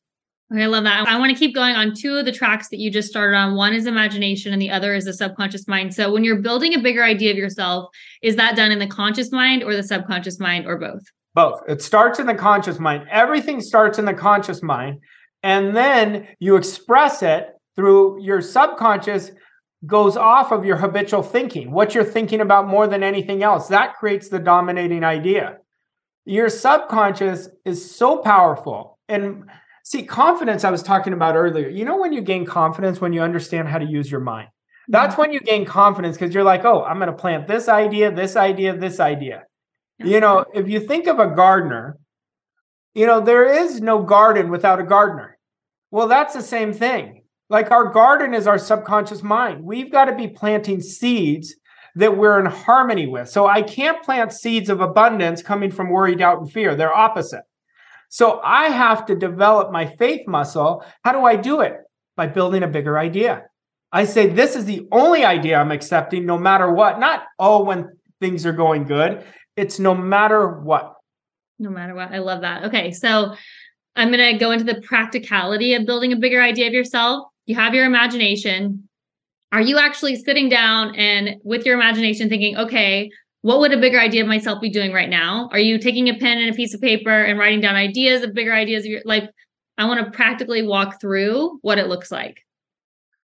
Okay, 0.52 0.64
I 0.64 0.66
love 0.66 0.84
that. 0.84 1.06
I 1.06 1.18
want 1.18 1.32
to 1.32 1.38
keep 1.38 1.54
going 1.54 1.76
on 1.76 1.94
two 1.94 2.16
of 2.16 2.24
the 2.24 2.32
tracks 2.32 2.68
that 2.70 2.78
you 2.78 2.90
just 2.90 3.08
started 3.08 3.36
on. 3.36 3.54
One 3.54 3.72
is 3.72 3.86
imagination 3.86 4.52
and 4.52 4.60
the 4.60 4.70
other 4.70 4.94
is 4.94 5.04
the 5.04 5.12
subconscious 5.14 5.68
mind. 5.68 5.94
So 5.94 6.12
when 6.12 6.24
you're 6.24 6.42
building 6.42 6.74
a 6.74 6.80
bigger 6.80 7.04
idea 7.04 7.30
of 7.30 7.38
yourself, 7.38 7.88
is 8.20 8.36
that 8.36 8.56
done 8.56 8.72
in 8.72 8.80
the 8.80 8.88
conscious 8.88 9.30
mind 9.30 9.62
or 9.62 9.74
the 9.74 9.82
subconscious 9.82 10.40
mind 10.40 10.66
or 10.66 10.76
both? 10.76 11.02
Both. 11.34 11.62
It 11.68 11.80
starts 11.80 12.18
in 12.18 12.26
the 12.26 12.34
conscious 12.34 12.80
mind. 12.80 13.06
Everything 13.10 13.60
starts 13.60 13.98
in 13.98 14.04
the 14.04 14.12
conscious 14.12 14.60
mind. 14.60 14.98
And 15.44 15.74
then 15.74 16.26
you 16.40 16.56
express 16.56 17.22
it 17.22 17.46
through 17.76 18.22
your 18.22 18.40
subconscious 18.40 19.30
goes 19.86 20.16
off 20.16 20.52
of 20.52 20.64
your 20.64 20.76
habitual 20.76 21.22
thinking, 21.22 21.70
what 21.70 21.94
you're 21.94 22.04
thinking 22.04 22.40
about 22.40 22.68
more 22.68 22.86
than 22.86 23.02
anything 23.02 23.42
else. 23.42 23.68
That 23.68 23.96
creates 23.96 24.28
the 24.28 24.38
dominating 24.38 25.04
idea. 25.04 25.58
Your 26.26 26.50
subconscious 26.50 27.48
is 27.64 27.94
so 27.96 28.18
powerful. 28.18 28.98
And 29.08 29.44
See, 29.90 30.04
confidence, 30.04 30.62
I 30.62 30.70
was 30.70 30.84
talking 30.84 31.12
about 31.12 31.34
earlier. 31.34 31.68
You 31.68 31.84
know, 31.84 31.96
when 31.96 32.12
you 32.12 32.20
gain 32.20 32.46
confidence, 32.46 33.00
when 33.00 33.12
you 33.12 33.22
understand 33.22 33.66
how 33.66 33.78
to 33.78 33.84
use 33.84 34.08
your 34.08 34.20
mind, 34.20 34.46
mm-hmm. 34.46 34.92
that's 34.92 35.16
when 35.16 35.32
you 35.32 35.40
gain 35.40 35.64
confidence 35.64 36.16
because 36.16 36.34
you're 36.34 36.44
like, 36.44 36.64
oh, 36.64 36.84
I'm 36.84 36.98
going 36.98 37.10
to 37.10 37.16
plant 37.16 37.48
this 37.48 37.68
idea, 37.68 38.14
this 38.14 38.36
idea, 38.36 38.76
this 38.76 39.00
idea. 39.00 39.44
You 39.98 40.20
know, 40.20 40.44
if 40.54 40.68
you 40.68 40.80
think 40.80 41.08
of 41.08 41.18
a 41.18 41.26
gardener, 41.26 41.98
you 42.94 43.04
know, 43.04 43.20
there 43.20 43.44
is 43.64 43.80
no 43.80 44.02
garden 44.02 44.48
without 44.48 44.80
a 44.80 44.84
gardener. 44.84 45.36
Well, 45.90 46.08
that's 46.08 46.34
the 46.34 46.42
same 46.42 46.72
thing. 46.72 47.19
Like 47.50 47.72
our 47.72 47.86
garden 47.86 48.32
is 48.32 48.46
our 48.46 48.58
subconscious 48.58 49.22
mind. 49.22 49.64
We've 49.64 49.90
got 49.90 50.04
to 50.06 50.14
be 50.14 50.28
planting 50.28 50.80
seeds 50.80 51.54
that 51.96 52.16
we're 52.16 52.38
in 52.38 52.46
harmony 52.46 53.08
with. 53.08 53.28
So 53.28 53.48
I 53.48 53.62
can't 53.62 54.02
plant 54.04 54.32
seeds 54.32 54.70
of 54.70 54.80
abundance 54.80 55.42
coming 55.42 55.72
from 55.72 55.90
worry, 55.90 56.14
doubt, 56.14 56.38
and 56.38 56.50
fear. 56.50 56.76
They're 56.76 56.94
opposite. 56.94 57.42
So 58.08 58.40
I 58.44 58.66
have 58.66 59.04
to 59.06 59.16
develop 59.16 59.72
my 59.72 59.86
faith 59.86 60.26
muscle. 60.28 60.84
How 61.04 61.12
do 61.12 61.24
I 61.24 61.34
do 61.34 61.60
it? 61.60 61.74
By 62.16 62.28
building 62.28 62.62
a 62.62 62.68
bigger 62.68 62.96
idea. 62.98 63.42
I 63.92 64.04
say, 64.04 64.28
this 64.28 64.54
is 64.54 64.66
the 64.66 64.86
only 64.92 65.24
idea 65.24 65.56
I'm 65.56 65.72
accepting 65.72 66.24
no 66.24 66.38
matter 66.38 66.70
what. 66.70 67.00
Not, 67.00 67.24
oh, 67.40 67.64
when 67.64 67.88
things 68.20 68.46
are 68.46 68.52
going 68.52 68.84
good. 68.84 69.24
It's 69.56 69.80
no 69.80 69.94
matter 69.94 70.60
what. 70.60 70.94
No 71.58 71.70
matter 71.70 71.94
what. 71.94 72.12
I 72.12 72.18
love 72.18 72.42
that. 72.42 72.64
Okay. 72.64 72.92
So 72.92 73.34
I'm 73.96 74.12
going 74.12 74.32
to 74.32 74.38
go 74.38 74.52
into 74.52 74.64
the 74.64 74.80
practicality 74.82 75.74
of 75.74 75.86
building 75.86 76.12
a 76.12 76.16
bigger 76.16 76.40
idea 76.40 76.68
of 76.68 76.72
yourself. 76.72 77.26
You 77.50 77.56
have 77.56 77.74
your 77.74 77.84
imagination. 77.84 78.88
Are 79.50 79.60
you 79.60 79.76
actually 79.76 80.14
sitting 80.14 80.48
down 80.48 80.94
and 80.94 81.34
with 81.42 81.66
your 81.66 81.74
imagination 81.74 82.28
thinking, 82.28 82.56
okay, 82.56 83.10
what 83.42 83.58
would 83.58 83.72
a 83.72 83.76
bigger 83.76 83.98
idea 83.98 84.22
of 84.22 84.28
myself 84.28 84.60
be 84.60 84.70
doing 84.70 84.92
right 84.92 85.08
now? 85.08 85.48
Are 85.50 85.58
you 85.58 85.76
taking 85.76 86.08
a 86.08 86.16
pen 86.16 86.38
and 86.38 86.48
a 86.48 86.54
piece 86.54 86.74
of 86.74 86.80
paper 86.80 87.10
and 87.10 87.40
writing 87.40 87.60
down 87.60 87.74
ideas 87.74 88.22
of 88.22 88.34
bigger 88.34 88.54
ideas? 88.54 88.84
Of 88.84 88.90
your, 88.92 89.00
like, 89.04 89.28
I 89.78 89.86
want 89.86 90.04
to 90.04 90.12
practically 90.12 90.62
walk 90.62 91.00
through 91.00 91.58
what 91.62 91.80
it 91.80 91.88
looks 91.88 92.12
like. 92.12 92.38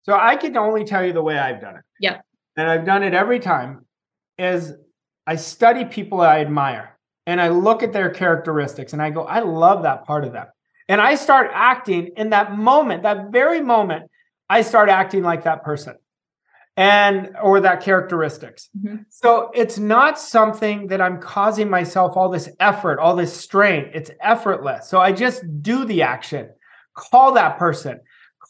So 0.08 0.14
I 0.14 0.38
can 0.38 0.58
only 0.58 0.86
tell 0.86 1.06
you 1.06 1.14
the 1.14 1.22
way 1.22 1.38
I've 1.38 1.62
done 1.62 1.76
it. 1.76 1.84
Yeah. 2.00 2.22
And 2.58 2.68
I've 2.68 2.84
done 2.84 3.04
it 3.04 3.14
every 3.14 3.40
time 3.40 3.86
is 4.40 4.74
I 5.28 5.36
study 5.36 5.86
people 5.86 6.22
I 6.22 6.40
admire 6.40 6.98
and 7.28 7.40
I 7.40 7.50
look 7.50 7.84
at 7.84 7.94
their 7.94 8.10
characteristics 8.10 8.92
and 8.92 9.04
I 9.04 9.12
go, 9.12 9.26
I 9.26 9.42
love 9.42 9.84
that 9.84 10.04
part 10.06 10.26
of 10.26 10.34
them. 10.34 10.48
And 10.88 11.00
I 11.00 11.14
start 11.14 11.52
acting 11.54 12.10
in 12.18 12.32
that 12.32 12.58
moment, 12.58 13.04
that 13.04 13.32
very 13.32 13.62
moment, 13.62 14.10
I 14.50 14.62
start 14.62 14.90
acting 14.90 15.24
like 15.24 15.44
that 15.44 15.64
person 15.64 15.96
and 16.78 17.36
or 17.42 17.62
that 17.62 17.82
characteristics. 17.82 18.70
Mm-hmm. 18.78 19.04
So 19.10 19.52
it's 19.54 19.78
not 19.78 20.20
something 20.20 20.88
that 20.88 21.02
I'm 21.02 21.20
causing 21.20 21.70
myself 21.70 22.18
all 22.18 22.30
this 22.30 22.50
effort, 22.60 23.00
all 23.00 23.16
this 23.16 23.34
strain. 23.34 23.90
It's 23.94 24.12
effortless. 24.22 24.88
So 24.88 25.00
I 25.00 25.12
just 25.12 25.44
do 25.62 25.86
the 25.86 26.02
action, 26.02 26.50
call 26.94 27.34
that 27.34 27.58
person, 27.58 28.02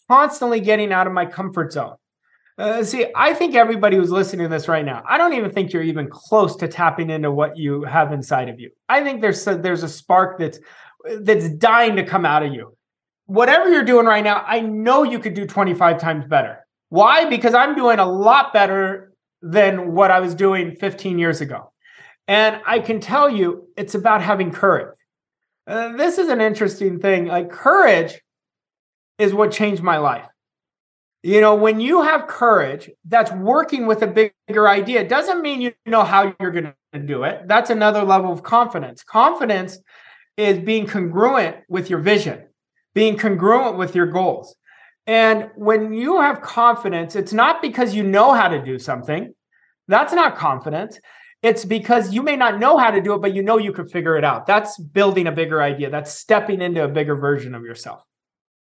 constantly 0.09 0.59
getting 0.59 0.91
out 0.91 1.07
of 1.07 1.13
my 1.13 1.25
comfort 1.25 1.73
zone. 1.73 1.95
Uh, 2.57 2.83
see, 2.83 3.05
I 3.15 3.33
think 3.33 3.53
everybody 3.53 3.97
who's 3.97 4.11
listening 4.11 4.45
to 4.45 4.49
this 4.49 4.69
right 4.69 4.85
now, 4.85 5.03
I 5.07 5.17
don't 5.17 5.33
even 5.33 5.51
think 5.51 5.73
you're 5.73 5.83
even 5.83 6.09
close 6.09 6.55
to 6.57 6.69
tapping 6.69 7.09
into 7.09 7.29
what 7.29 7.57
you 7.57 7.83
have 7.83 8.13
inside 8.13 8.47
of 8.47 8.61
you. 8.61 8.71
I 8.87 9.03
think 9.03 9.21
there's 9.21 9.45
a, 9.45 9.57
there's 9.57 9.83
a 9.83 9.89
spark 9.89 10.39
that's 10.39 10.59
that's 11.19 11.49
dying 11.49 11.97
to 11.97 12.03
come 12.03 12.25
out 12.25 12.43
of 12.43 12.53
you. 12.53 12.74
Whatever 13.25 13.71
you're 13.71 13.83
doing 13.83 14.05
right 14.05 14.23
now, 14.23 14.43
I 14.45 14.61
know 14.61 15.03
you 15.03 15.19
could 15.19 15.33
do 15.33 15.45
25 15.45 15.99
times 15.99 16.25
better. 16.25 16.65
Why? 16.89 17.25
Because 17.25 17.53
I'm 17.53 17.75
doing 17.75 17.99
a 17.99 18.05
lot 18.05 18.53
better 18.53 19.13
than 19.41 19.93
what 19.93 20.11
I 20.11 20.19
was 20.19 20.35
doing 20.35 20.75
15 20.75 21.19
years 21.19 21.41
ago. 21.41 21.71
And 22.27 22.61
I 22.65 22.79
can 22.79 22.99
tell 22.99 23.29
you, 23.29 23.67
it's 23.77 23.95
about 23.95 24.21
having 24.21 24.51
courage. 24.51 24.97
Uh, 25.67 25.95
this 25.97 26.17
is 26.17 26.29
an 26.29 26.41
interesting 26.41 26.99
thing. 26.99 27.25
Like, 27.25 27.51
courage 27.51 28.21
is 29.17 29.33
what 29.33 29.51
changed 29.51 29.81
my 29.81 29.97
life. 29.97 30.27
You 31.23 31.41
know, 31.41 31.55
when 31.55 31.79
you 31.79 32.03
have 32.03 32.27
courage 32.27 32.89
that's 33.05 33.31
working 33.31 33.87
with 33.87 34.03
a 34.03 34.07
bigger 34.07 34.69
idea, 34.69 35.01
it 35.01 35.09
doesn't 35.09 35.41
mean 35.41 35.61
you 35.61 35.73
know 35.87 36.03
how 36.03 36.35
you're 36.39 36.51
going 36.51 36.73
to 36.93 36.99
do 36.99 37.23
it. 37.23 37.47
That's 37.47 37.71
another 37.71 38.03
level 38.03 38.31
of 38.31 38.43
confidence. 38.43 39.03
Confidence 39.03 39.79
is 40.37 40.59
being 40.59 40.85
congruent 40.85 41.57
with 41.67 41.89
your 41.89 41.99
vision, 41.99 42.43
being 42.95 43.17
congruent 43.17 43.77
with 43.77 43.93
your 43.93 44.07
goals. 44.07 44.55
And 45.05 45.51
when 45.55 45.93
you 45.93 46.19
have 46.19 46.41
confidence, 46.41 47.15
it's 47.15 47.33
not 47.33 47.61
because 47.61 47.93
you 47.93 48.01
know 48.01 48.33
how 48.33 48.47
to 48.47 48.63
do 48.63 48.79
something. 48.79 49.33
That's 49.87 50.13
not 50.13 50.35
confidence. 50.35 50.99
It's 51.43 51.63
because 51.63 52.11
you 52.11 52.23
may 52.23 52.35
not 52.35 52.59
know 52.59 52.79
how 52.79 52.89
to 52.89 53.01
do 53.01 53.13
it, 53.13 53.21
but 53.21 53.35
you 53.35 53.43
know 53.43 53.59
you 53.59 53.71
could 53.71 53.91
figure 53.91 54.17
it 54.17 54.23
out. 54.23 54.47
That's 54.47 54.79
building 54.79 55.27
a 55.27 55.31
bigger 55.31 55.61
idea. 55.61 55.91
That's 55.91 56.11
stepping 56.11 56.59
into 56.59 56.83
a 56.83 56.87
bigger 56.87 57.15
version 57.15 57.53
of 57.53 57.61
yourself. 57.61 58.01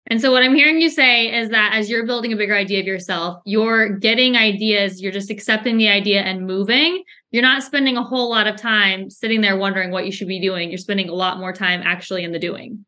And 0.07 0.21
so, 0.21 0.31
what 0.31 0.41
I'm 0.41 0.55
hearing 0.55 0.81
you 0.81 0.89
say 0.89 1.33
is 1.33 1.49
that 1.49 1.73
as 1.75 1.89
you're 1.89 2.05
building 2.05 2.33
a 2.33 2.35
bigger 2.35 2.55
idea 2.55 2.79
of 2.79 2.87
yourself, 2.87 3.41
you're 3.45 3.97
getting 3.97 4.35
ideas, 4.35 5.01
you're 5.01 5.11
just 5.11 5.29
accepting 5.29 5.77
the 5.77 5.89
idea 5.89 6.21
and 6.21 6.47
moving. 6.47 7.03
You're 7.31 7.43
not 7.43 7.61
spending 7.61 7.97
a 7.97 8.03
whole 8.03 8.29
lot 8.29 8.47
of 8.47 8.55
time 8.55 9.09
sitting 9.09 9.41
there 9.41 9.57
wondering 9.57 9.91
what 9.91 10.05
you 10.05 10.11
should 10.11 10.27
be 10.27 10.41
doing. 10.41 10.69
You're 10.69 10.79
spending 10.79 11.09
a 11.09 11.13
lot 11.13 11.39
more 11.39 11.53
time 11.53 11.81
actually 11.83 12.23
in 12.23 12.31
the 12.31 12.39
doing. 12.39 12.85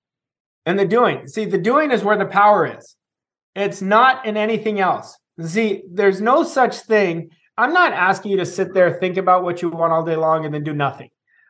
And 0.65 0.79
the 0.79 0.85
doing. 0.85 1.27
See, 1.27 1.45
the 1.45 1.57
doing 1.57 1.91
is 1.91 2.03
where 2.03 2.17
the 2.17 2.25
power 2.25 2.65
is, 2.77 2.95
it's 3.55 3.81
not 3.81 4.25
in 4.25 4.37
anything 4.37 4.79
else. 4.79 5.17
See, 5.43 5.83
there's 5.91 6.21
no 6.21 6.43
such 6.43 6.77
thing 6.77 7.29
I'm 7.57 7.73
not 7.73 7.93
asking 7.93 8.31
you 8.31 8.37
to 8.37 8.45
sit 8.45 8.73
there, 8.73 8.93
think 8.93 9.17
about 9.17 9.43
what 9.43 9.61
you 9.61 9.69
want 9.69 9.93
all 9.93 10.03
day 10.03 10.15
long, 10.15 10.45
and 10.45 10.53
then 10.53 10.63
do 10.63 10.73
nothing. 10.73 11.09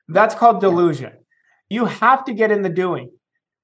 That's 0.09 0.35
called 0.35 0.59
delusion. 0.59 1.13
You 1.69 1.85
have 1.85 2.25
to 2.25 2.33
get 2.33 2.51
in 2.51 2.61
the 2.61 2.69
doing. 2.69 3.11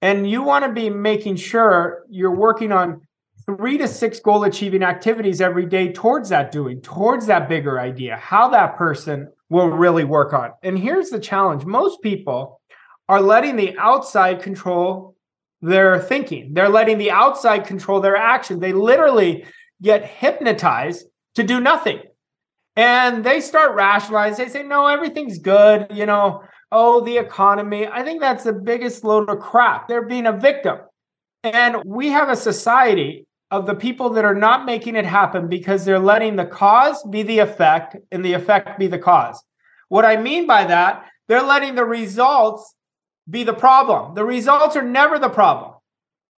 And 0.02 0.30
you 0.30 0.42
want 0.42 0.64
to 0.64 0.72
be 0.72 0.90
making 0.90 1.36
sure 1.36 2.06
you're 2.10 2.34
working 2.34 2.72
on 2.72 3.02
three 3.46 3.78
to 3.78 3.88
six 3.88 4.22
goal 4.22 4.46
achieving 4.46 4.84
activities 4.84 5.42
every 5.42 5.66
day 5.66 5.92
towards 5.92 6.30
that 6.30 6.52
doing, 6.52 6.82
towards 6.82 7.26
that 7.26 7.50
bigger 7.50 7.78
idea, 7.80 8.16
how 8.16 8.50
that 8.50 8.78
person 8.78 9.30
will 9.50 9.68
really 9.68 10.06
work 10.06 10.32
on. 10.32 10.52
And 10.64 10.80
here's 10.80 11.10
the 11.10 11.20
challenge 11.20 11.66
most 11.66 12.02
people 12.02 12.62
are 13.10 13.22
letting 13.22 13.58
the 13.58 13.78
outside 13.78 14.42
control 14.42 15.18
their 15.62 16.00
thinking, 16.00 16.54
they're 16.54 16.70
letting 16.70 16.98
the 16.98 17.12
outside 17.12 17.66
control 17.66 18.00
their 18.00 18.16
action. 18.16 18.60
They 18.60 18.74
literally 18.74 19.46
get 19.82 20.06
hypnotized 20.06 21.06
to 21.36 21.44
do 21.44 21.60
nothing. 21.60 22.02
And 22.76 23.24
they 23.24 23.42
start 23.42 23.76
rationalizing. 23.76 24.46
They 24.46 24.52
say, 24.52 24.64
no, 24.64 24.88
everything's 24.88 25.40
good. 25.40 25.88
You 25.92 26.06
know, 26.06 26.44
oh, 26.72 27.02
the 27.02 27.18
economy. 27.18 27.88
I 27.88 28.04
think 28.04 28.22
that's 28.22 28.46
the 28.46 28.54
biggest 28.54 29.04
load 29.04 29.30
of 29.30 29.40
crap. 29.40 29.88
They're 29.88 30.06
being 30.06 30.28
a 30.28 30.38
victim. 30.38 30.78
And 31.44 31.78
we 31.86 32.10
have 32.10 32.30
a 32.30 32.36
society 32.36 33.26
of 33.52 33.66
the 33.66 33.76
people 33.76 34.12
that 34.12 34.26
are 34.26 34.36
not 34.36 34.66
making 34.66 34.96
it 34.96 35.06
happen 35.06 35.48
because 35.48 35.84
they're 35.84 36.00
letting 36.00 36.36
the 36.36 36.46
cause 36.46 37.04
be 37.10 37.24
the 37.24 37.40
effect 37.40 37.96
and 38.12 38.24
the 38.24 38.34
effect 38.34 38.78
be 38.78 38.88
the 38.88 39.00
cause. 39.00 39.42
What 39.88 40.06
I 40.06 40.18
mean 40.18 40.46
by 40.46 40.66
that, 40.66 41.06
they're 41.28 41.42
letting 41.42 41.76
the 41.76 41.86
results 41.86 42.76
be 43.30 43.44
the 43.44 43.54
problem. 43.54 44.16
The 44.16 44.26
results 44.26 44.76
are 44.76 44.82
never 44.82 45.20
the 45.20 45.30
problem. 45.30 45.74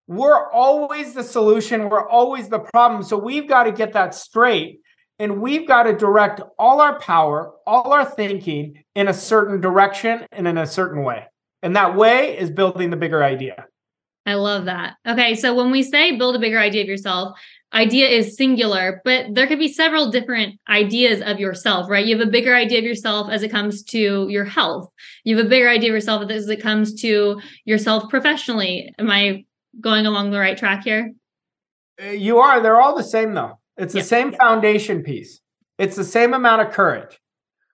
We're 0.08 0.50
always 0.52 1.14
the 1.14 1.24
solution, 1.24 1.90
we're 1.90 2.08
always 2.08 2.50
the 2.50 2.60
problem. 2.60 3.04
So 3.04 3.18
we've 3.18 3.48
got 3.48 3.64
to 3.64 3.72
get 3.72 3.94
that 3.94 4.14
straight 4.14 4.82
and 5.20 5.40
we've 5.40 5.68
got 5.68 5.84
to 5.84 5.96
direct 5.96 6.42
all 6.58 6.82
our 6.82 7.00
power, 7.00 7.54
all 7.68 7.94
our 7.94 8.04
thinking 8.04 8.84
in 8.96 9.08
a 9.08 9.14
certain 9.14 9.62
direction 9.62 10.26
and 10.32 10.48
in 10.48 10.58
a 10.58 10.66
certain 10.66 11.04
way. 11.04 11.28
And 11.62 11.76
that 11.76 11.96
way 11.96 12.38
is 12.38 12.50
building 12.50 12.90
the 12.90 12.98
bigger 12.98 13.24
idea. 13.24 13.68
I 14.26 14.34
love 14.34 14.66
that. 14.66 14.96
Okay. 15.08 15.36
So 15.36 15.54
when 15.54 15.72
we 15.72 15.84
say 15.84 16.18
build 16.18 16.36
a 16.36 16.40
bigger 16.40 16.60
idea 16.60 16.82
of 16.82 16.88
yourself, 16.88 17.38
idea 17.74 18.10
is 18.10 18.36
singular, 18.36 19.02
but 19.06 19.28
there 19.34 19.48
could 19.48 19.60
be 19.60 19.72
several 19.72 20.12
different 20.12 20.60
ideas 20.70 21.22
of 21.22 21.40
yourself, 21.40 21.90
right? 21.90 22.06
You 22.06 22.18
have 22.18 22.28
a 22.28 22.32
bigger 22.32 22.56
idea 22.56 22.80
of 22.80 22.86
yourself 22.86 23.30
as 23.30 23.44
it 23.44 23.52
comes 23.52 23.84
to 23.84 24.28
your 24.30 24.46
health. 24.46 24.90
You 25.24 25.38
have 25.38 25.46
a 25.46 25.50
bigger 25.50 25.70
idea 25.70 25.90
of 25.90 25.94
yourself 25.94 26.30
as 26.30 26.50
it 26.50 26.62
comes 26.62 26.94
to 27.02 27.42
yourself 27.66 28.10
professionally. 28.10 28.94
Am 29.00 29.10
I 29.10 29.46
going 29.80 30.06
along 30.06 30.32
the 30.32 30.40
right 30.40 30.58
track 30.58 30.84
here? 30.84 31.14
Uh, 32.02 32.08
you 32.08 32.40
are. 32.40 32.62
They're 32.62 32.82
all 32.82 32.96
the 32.96 33.04
same, 33.04 33.34
though. 33.34 33.60
It's 33.78 33.94
the 33.94 34.04
same 34.04 34.34
foundation 34.34 35.02
piece. 35.02 35.40
It's 35.78 35.96
the 35.96 36.04
same 36.04 36.34
amount 36.34 36.62
of 36.62 36.74
courage. 36.74 37.20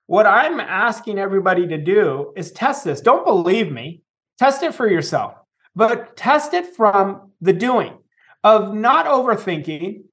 What 0.06 0.26
I'm 0.26 0.60
asking 0.60 1.20
everybody 1.20 1.68
to 1.68 1.78
do 1.78 2.34
is 2.38 2.52
test 2.52 2.86
this. 2.86 3.02
Don't 3.02 3.26
believe 3.26 3.72
me. 3.72 4.02
Test 4.40 4.64
it 4.64 4.76
for 4.76 4.88
yourself, 4.88 5.34
but 5.76 6.16
test 6.16 6.54
it 6.54 6.76
from 6.76 7.32
the 7.42 7.54
doing 7.54 7.97
of 8.48 8.74
not 8.74 9.06
overthinking, 9.06 10.04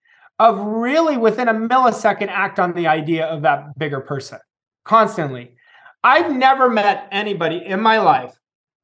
of 0.41 0.59
really 0.59 1.17
within 1.17 1.47
a 1.47 1.55
millisecond 1.55 2.27
act 2.27 2.59
on 2.59 2.73
the 2.73 2.89
idea 2.89 3.27
of 3.27 3.43
that 3.43 3.79
bigger 3.79 4.01
person 4.01 4.41
constantly. 4.85 5.55
I've 6.03 6.35
never 6.35 6.69
met 6.69 7.07
anybody 7.13 7.65
in 7.65 7.81
my 7.81 7.99
life 7.99 8.37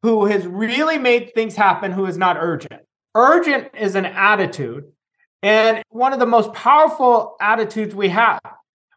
who 0.02 0.26
has 0.26 0.46
really 0.46 0.98
made 0.98 1.34
things 1.34 1.56
happen 1.56 1.90
who 1.90 2.06
is 2.06 2.16
not 2.16 2.36
urgent. 2.38 2.80
Urgent 3.16 3.70
is 3.76 3.96
an 3.96 4.06
attitude 4.06 4.84
and 5.42 5.82
one 5.88 6.12
of 6.12 6.20
the 6.20 6.26
most 6.26 6.52
powerful 6.52 7.34
attitudes 7.40 7.92
we 7.92 8.08
have. 8.10 8.40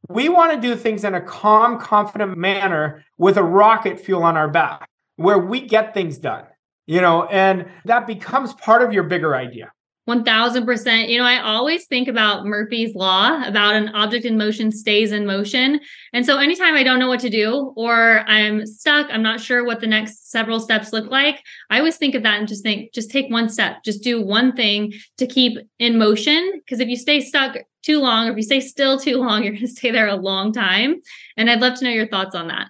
We 0.08 0.30
want 0.30 0.54
to 0.54 0.62
do 0.62 0.76
things 0.76 1.04
in 1.04 1.16
a 1.16 1.22
calm, 1.22 1.80
confident 1.80 2.38
manner 2.38 3.04
with 3.18 3.38
a 3.38 3.44
rocket 3.44 4.00
fuel 4.00 4.22
on 4.22 4.38
our 4.38 4.50
back 4.50 4.88
where 5.16 5.39
we 5.39 5.62
get 5.62 5.96
things 5.96 6.20
done, 6.20 6.46
you 6.86 7.02
know, 7.02 7.24
and 7.26 7.66
that 7.86 8.06
becomes 8.06 8.54
part 8.54 8.84
of 8.84 8.94
your 8.94 9.04
bigger 9.04 9.36
idea. 9.36 9.72
1000%. 10.08 11.10
You 11.10 11.18
know, 11.18 11.24
I 11.24 11.42
always 11.42 11.86
think 11.86 12.08
about 12.08 12.46
Murphy's 12.46 12.94
Law 12.94 13.42
about 13.46 13.76
an 13.76 13.89
object 13.89 14.26
in 14.26 14.38
motion 14.38 14.72
stays 14.72 15.12
in 15.12 15.26
motion. 15.26 15.80
And 16.12 16.26
so 16.26 16.38
anytime 16.38 16.76
I 16.76 16.84
don't 16.84 17.00
know 17.00 17.08
what 17.08 17.22
to 17.22 17.30
do 17.30 17.74
or 17.78 18.20
I'm 18.28 18.66
stuck, 18.66 19.08
I'm 19.10 19.24
not 19.24 19.39
sure 19.39 19.66
what 19.66 19.80
the 19.80 19.88
next 19.88 20.30
several 20.30 20.60
steps 20.60 20.92
look 20.92 21.10
like, 21.10 21.42
I 21.70 21.78
always 21.78 21.98
think 21.98 22.16
of 22.16 22.24
that 22.24 22.39
and 22.39 22.48
just 22.48 22.63
think, 22.63 22.94
just 22.94 23.12
take 23.12 23.32
one 23.32 23.48
step, 23.48 23.84
just 23.84 24.04
do 24.04 24.22
one 24.22 24.54
thing 24.54 24.94
to 25.18 25.26
keep 25.26 25.58
in 25.80 25.98
motion. 25.98 26.52
Because 26.56 26.82
if 26.82 26.89
you 26.89 26.98
stay 26.98 27.22
stuck 27.22 27.56
too 27.82 28.00
long, 28.00 28.28
or 28.28 28.32
if 28.32 28.38
you 28.38 28.44
stay 28.44 28.60
still 28.60 29.00
too 29.00 29.18
long, 29.18 29.44
you're 29.44 29.54
going 29.54 29.66
to 29.66 29.72
stay 29.72 29.92
there 29.92 30.08
a 30.08 30.16
long 30.16 30.52
time. 30.52 30.96
And 31.38 31.50
I'd 31.50 31.62
love 31.62 31.78
to 31.80 31.86
know 31.86 31.92
your 31.92 32.08
thoughts 32.08 32.36
on 32.36 32.48
that. 32.50 32.70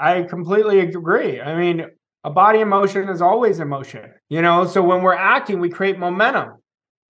I 0.00 0.22
completely 0.22 0.80
agree. 0.80 1.40
I 1.40 1.56
mean, 1.56 1.86
a 2.24 2.30
body 2.30 2.60
in 2.60 2.68
motion 2.68 3.08
is 3.08 3.22
always 3.22 3.60
in 3.60 3.68
motion, 3.68 4.12
you 4.28 4.42
know? 4.42 4.66
So 4.66 4.82
when 4.82 5.02
we're 5.02 5.14
acting, 5.14 5.60
we 5.60 5.70
create 5.70 5.98
momentum. 5.98 6.54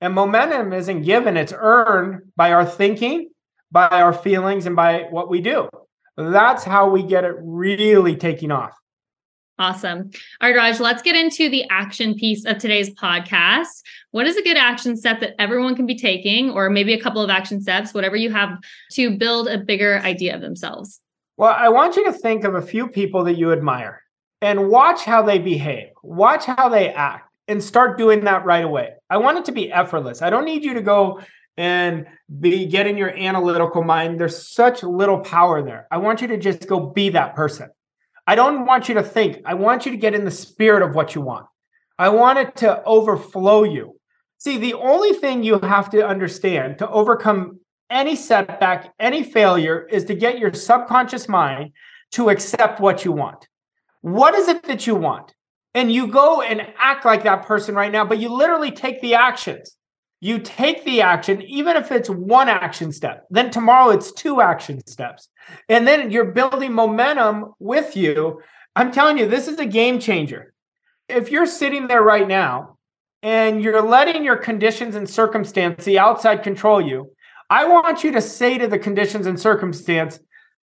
And 0.01 0.15
momentum 0.15 0.73
isn't 0.73 1.03
given, 1.03 1.37
it's 1.37 1.53
earned 1.55 2.33
by 2.37 2.53
our 2.53 2.65
thinking, 2.65 3.31
by 3.71 3.89
our 3.89 4.13
feelings, 4.13 4.67
and 4.67 4.75
by 4.75 5.07
what 5.11 5.29
we 5.29 5.41
do. 5.41 5.69
That's 6.17 6.65
how 6.65 6.89
we 6.91 7.03
get 7.03 7.25
it 7.25 7.35
really 7.39 8.17
taking 8.17 8.51
off. 8.51 8.75
Awesome. 9.59 10.11
All 10.41 10.49
right, 10.49 10.57
Raj, 10.57 10.81
let's 10.81 11.03
get 11.03 11.17
into 11.17 11.51
the 11.51 11.69
action 11.69 12.15
piece 12.15 12.47
of 12.47 12.57
today's 12.57 12.89
podcast. 12.95 13.83
What 14.11 14.27
is 14.27 14.39
a 14.39 14.43
good 14.43 14.57
action 14.57 14.97
step 14.97 15.21
that 15.21 15.35
everyone 15.39 15.77
can 15.77 15.85
be 15.85 15.97
taking, 15.97 16.51
or 16.51 16.71
maybe 16.71 16.95
a 16.95 17.01
couple 17.01 17.21
of 17.21 17.29
action 17.29 17.61
steps, 17.61 17.93
whatever 17.93 18.17
you 18.17 18.31
have, 18.31 18.57
to 18.93 19.19
build 19.19 19.49
a 19.49 19.59
bigger 19.59 19.99
idea 19.99 20.35
of 20.35 20.41
themselves? 20.41 21.01
Well, 21.37 21.55
I 21.55 21.69
want 21.69 21.97
you 21.97 22.07
to 22.07 22.13
think 22.13 22.45
of 22.45 22.55
a 22.55 22.63
few 22.63 22.89
people 22.89 23.25
that 23.25 23.35
you 23.35 23.53
admire 23.53 24.03
and 24.41 24.69
watch 24.69 25.05
how 25.05 25.23
they 25.23 25.39
behave, 25.39 25.89
watch 26.03 26.47
how 26.47 26.69
they 26.69 26.93
act 26.93 27.29
and 27.49 27.63
start 27.63 27.99
doing 27.99 28.25
that 28.25 28.45
right 28.45 28.65
away. 28.65 28.91
I 29.09 29.19
want 29.19 29.39
it 29.39 29.45
to 29.47 29.53
be 29.53 29.73
effortless. 29.73 30.23
I 30.23 30.31
don't 30.31 30.45
need 30.45 30.65
you 30.65 30.75
to 30.75 30.83
go 30.83 31.21
and 31.57 32.07
be 32.39 32.67
get 32.67 32.87
in 32.87 32.97
your 32.97 33.11
analytical 33.11 33.83
mind. 33.83 34.19
There's 34.19 34.49
such 34.49 34.83
little 34.83 35.19
power 35.21 35.63
there. 35.63 35.87
I 35.91 35.99
want 35.99 36.23
you 36.23 36.29
to 36.29 36.39
just 36.39 36.67
go 36.67 36.81
be 36.81 37.11
that 37.11 37.35
person. 37.35 37.69
I 38.27 38.35
don't 38.35 38.67
want 38.67 38.89
you 38.89 38.95
to 38.95 39.03
think. 39.03 39.43
I 39.45 39.55
want 39.55 39.85
you 39.85 39.93
to 39.93 39.99
get 39.99 40.15
in 40.15 40.25
the 40.25 40.31
spirit 40.31 40.83
of 40.83 40.95
what 40.95 41.15
you 41.15 41.21
want. 41.21 41.47
I 41.99 42.09
want 42.09 42.39
it 42.39 42.57
to 42.57 42.83
overflow 42.85 43.65
you. 43.65 44.01
See, 44.39 44.57
the 44.57 44.75
only 44.75 45.13
thing 45.13 45.43
you 45.43 45.59
have 45.59 45.91
to 45.91 46.07
understand 46.07 46.79
to 46.79 46.89
overcome 46.89 47.61
any 47.91 48.17
setback, 48.17 48.95
any 48.99 49.23
failure 49.23 49.87
is 49.91 50.05
to 50.05 50.15
get 50.15 50.39
your 50.39 50.55
subconscious 50.55 51.29
mind 51.29 51.73
to 52.13 52.31
accept 52.31 52.81
what 52.81 53.05
you 53.05 53.13
want. 53.13 53.47
What 54.03 54.35
is 54.35 54.49
it 54.49 54.65
that 54.65 54.87
you 54.87 54.95
want? 54.95 55.35
and 55.75 55.93
you 55.93 56.09
go 56.09 56.43
and 56.43 56.67
act 56.79 57.05
like 57.05 57.23
that 57.25 57.47
person 57.47 57.75
right 57.75 57.93
now, 57.93 58.05
but 58.05 58.19
you 58.19 58.29
literally 58.29 58.71
take 58.71 59.01
the 59.01 59.15
actions. 59.15 59.77
You 60.21 60.39
take 60.39 60.85
the 60.85 61.01
action, 61.01 61.41
even 61.43 61.77
if 61.77 61.91
it's 61.91 62.11
one 62.11 62.49
action 62.49 62.93
step. 62.93 63.27
Then 63.31 63.51
tomorrow 63.51 63.91
it's 63.91 64.13
two 64.13 64.41
action 64.41 64.85
steps. 64.87 65.29
And 65.69 65.87
then 65.87 66.11
you're 66.11 66.33
building 66.33 66.73
momentum 66.73 67.55
with 67.59 67.97
you. 67.97 68.43
I'm 68.77 68.93
telling 68.93 69.17
you, 69.17 69.27
this 69.27 69.49
is 69.49 69.59
a 69.59 69.67
game 69.67 69.99
changer. 69.99 70.53
If 71.09 71.31
you're 71.31 71.47
sitting 71.47 71.87
there 71.87 72.03
right 72.03 72.29
now 72.29 72.77
and 73.23 73.63
you're 73.63 73.83
letting 73.83 74.23
your 74.23 74.37
conditions 74.37 74.95
and 74.95 75.09
circumstance, 75.09 75.85
the 75.85 75.99
outside 75.99 76.43
control 76.43 76.81
you, 76.81 77.13
I 77.49 77.67
want 77.67 78.05
you 78.05 78.13
to 78.13 78.21
say 78.21 78.59
to 78.59 78.67
the 78.67 78.79
conditions 78.79 79.27
and 79.27 79.41
circumstance, 79.41 80.19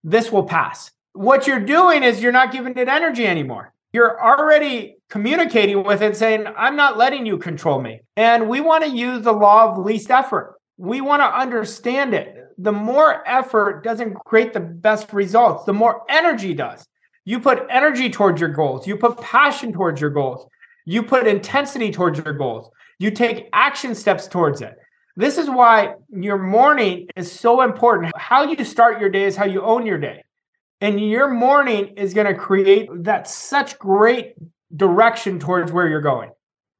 this 0.04 0.32
will 0.32 0.43
pass. 0.43 0.91
What 1.15 1.47
you're 1.47 1.60
doing 1.60 2.04
is 2.04 2.21
you're 2.21 2.32
not 2.32 2.51
giving 2.51 2.78
it 2.78 2.88
energy 2.88 3.25
anymore 3.25 3.73
you're 3.95 4.21
already 4.21 4.97
communicating 5.10 5.82
with 5.82 6.01
it 6.01 6.17
saying, 6.17 6.45
I'm 6.58 6.75
not 6.75 6.97
letting 6.97 7.25
you 7.25 7.38
control 7.38 7.82
me. 7.82 8.01
And 8.17 8.49
we 8.49 8.60
want 8.60 8.84
to 8.84 8.89
use 8.89 9.23
the 9.23 9.32
law 9.32 9.71
of 9.71 9.86
least 9.86 10.12
effort. 10.12 10.56
We 10.75 10.99
want 10.99 11.21
to 11.21 11.34
understand 11.34 12.13
it. 12.13 12.36
The 12.58 12.73
more 12.73 13.25
effort 13.25 13.86
doesn't 13.86 14.15
create 14.25 14.51
the 14.51 14.60
best 14.60 15.13
results, 15.13 15.63
the 15.63 15.71
more 15.71 16.01
energy 16.10 16.54
does. 16.54 16.86
You 17.23 17.39
put 17.39 17.65
energy 17.69 18.10
towards 18.10 18.41
your 18.41 18.49
goals, 18.49 18.86
you 18.86 18.97
put 18.97 19.17
passion 19.21 19.71
towards 19.71 20.01
your 20.01 20.10
goals, 20.10 20.45
you 20.84 21.01
put 21.01 21.25
intensity 21.25 21.89
towards 21.89 22.19
your 22.19 22.34
goals, 22.34 22.69
you 22.99 23.12
take 23.12 23.47
action 23.54 23.95
steps 23.95 24.28
towards 24.28 24.60
it. 24.60 24.75
This 25.15 25.38
is 25.38 25.49
why 25.49 25.93
your 26.10 26.38
morning 26.38 27.08
is 27.15 27.32
so 27.32 27.62
important. 27.62 28.12
How 28.17 28.43
you 28.43 28.62
start 28.65 28.99
your 28.99 29.10
day 29.10 29.23
is 29.23 29.38
how 29.38 29.45
you 29.45 29.62
own 29.62 29.86
your 29.86 29.99
day. 29.99 30.24
And 30.86 31.00
your 31.00 31.34
morning 31.34 31.95
is 31.98 32.13
going 32.13 32.28
to 32.28 32.36
create 32.36 32.88
that 33.06 33.28
such 33.28 33.80
great 33.80 34.36
direction 34.76 35.39
towards 35.39 35.71
where 35.71 35.88
you're 35.88 36.00
going. 36.00 36.30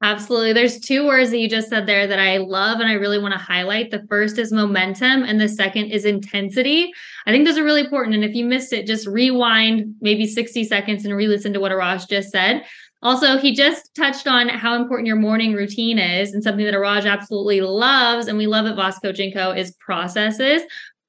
Absolutely. 0.00 0.52
There's 0.52 0.78
two 0.78 1.04
words 1.08 1.30
that 1.30 1.38
you 1.38 1.48
just 1.48 1.70
said 1.70 1.86
there 1.86 2.06
that 2.06 2.20
I 2.20 2.36
love 2.36 2.78
and 2.78 2.88
I 2.88 2.92
really 2.92 3.18
want 3.18 3.34
to 3.34 3.40
highlight. 3.40 3.90
The 3.90 4.06
first 4.08 4.38
is 4.38 4.52
momentum 4.52 5.24
and 5.24 5.40
the 5.40 5.48
second 5.48 5.86
is 5.86 6.04
intensity. 6.04 6.92
I 7.26 7.32
think 7.32 7.44
those 7.44 7.58
are 7.58 7.64
really 7.64 7.80
important. 7.80 8.14
And 8.14 8.24
if 8.24 8.32
you 8.32 8.44
missed 8.44 8.72
it, 8.72 8.86
just 8.86 9.08
rewind 9.08 9.96
maybe 10.00 10.24
60 10.24 10.62
seconds 10.62 11.04
and 11.04 11.16
re 11.16 11.26
listen 11.26 11.52
to 11.54 11.58
what 11.58 11.72
Arash 11.72 12.08
just 12.08 12.30
said. 12.30 12.64
Also, 13.02 13.38
he 13.38 13.56
just 13.56 13.92
touched 13.96 14.28
on 14.28 14.48
how 14.48 14.76
important 14.76 15.08
your 15.08 15.16
morning 15.16 15.52
routine 15.52 15.98
is, 15.98 16.32
and 16.32 16.42
something 16.42 16.64
that 16.64 16.74
Arash 16.74 17.06
absolutely 17.06 17.60
loves, 17.60 18.26
and 18.26 18.38
we 18.38 18.46
love 18.46 18.66
at 18.66 18.74
Voss 18.74 18.98
Coaching 18.98 19.32
Co. 19.32 19.52
is 19.52 19.72
processes. 19.78 20.62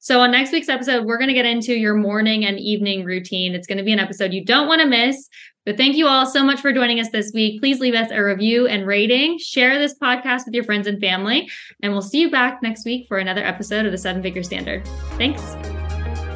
So, 0.07 0.21
on 0.21 0.31
next 0.31 0.53
week's 0.53 0.69
episode, 0.69 1.03
we're 1.03 1.17
going 1.17 1.27
to 1.27 1.33
get 1.33 1.45
into 1.45 1.75
your 1.75 1.93
morning 1.93 2.45
and 2.45 2.57
evening 2.57 3.03
routine. 3.03 3.53
It's 3.53 3.67
going 3.67 3.77
to 3.77 3.83
be 3.83 3.91
an 3.91 3.99
episode 3.99 4.31
you 4.31 4.45
don't 4.45 4.65
want 4.65 4.79
to 4.79 4.87
miss. 4.87 5.27
But 5.65 5.75
thank 5.75 5.97
you 5.97 6.07
all 6.07 6.25
so 6.25 6.45
much 6.45 6.61
for 6.61 6.71
joining 6.71 7.01
us 7.01 7.09
this 7.09 7.33
week. 7.33 7.59
Please 7.59 7.81
leave 7.81 7.93
us 7.93 8.09
a 8.09 8.23
review 8.23 8.67
and 8.67 8.87
rating. 8.87 9.37
Share 9.37 9.77
this 9.77 9.93
podcast 10.01 10.45
with 10.45 10.53
your 10.53 10.63
friends 10.63 10.87
and 10.87 10.97
family. 11.01 11.49
And 11.83 11.91
we'll 11.91 12.01
see 12.01 12.21
you 12.21 12.31
back 12.31 12.63
next 12.63 12.85
week 12.85 13.05
for 13.09 13.17
another 13.17 13.43
episode 13.43 13.85
of 13.85 13.91
the 13.91 13.97
Seven 13.97 14.23
Figure 14.23 14.43
Standard. 14.43 14.87
Thanks. 15.17 15.41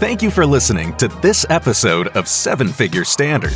Thank 0.01 0.21
you 0.21 0.31
for 0.31 0.45
listening 0.45 0.93
to 0.97 1.07
this 1.07 1.45
episode 1.49 2.09
of 2.09 2.27
Seven 2.27 2.67
Figure 2.67 3.05
Standard. 3.05 3.55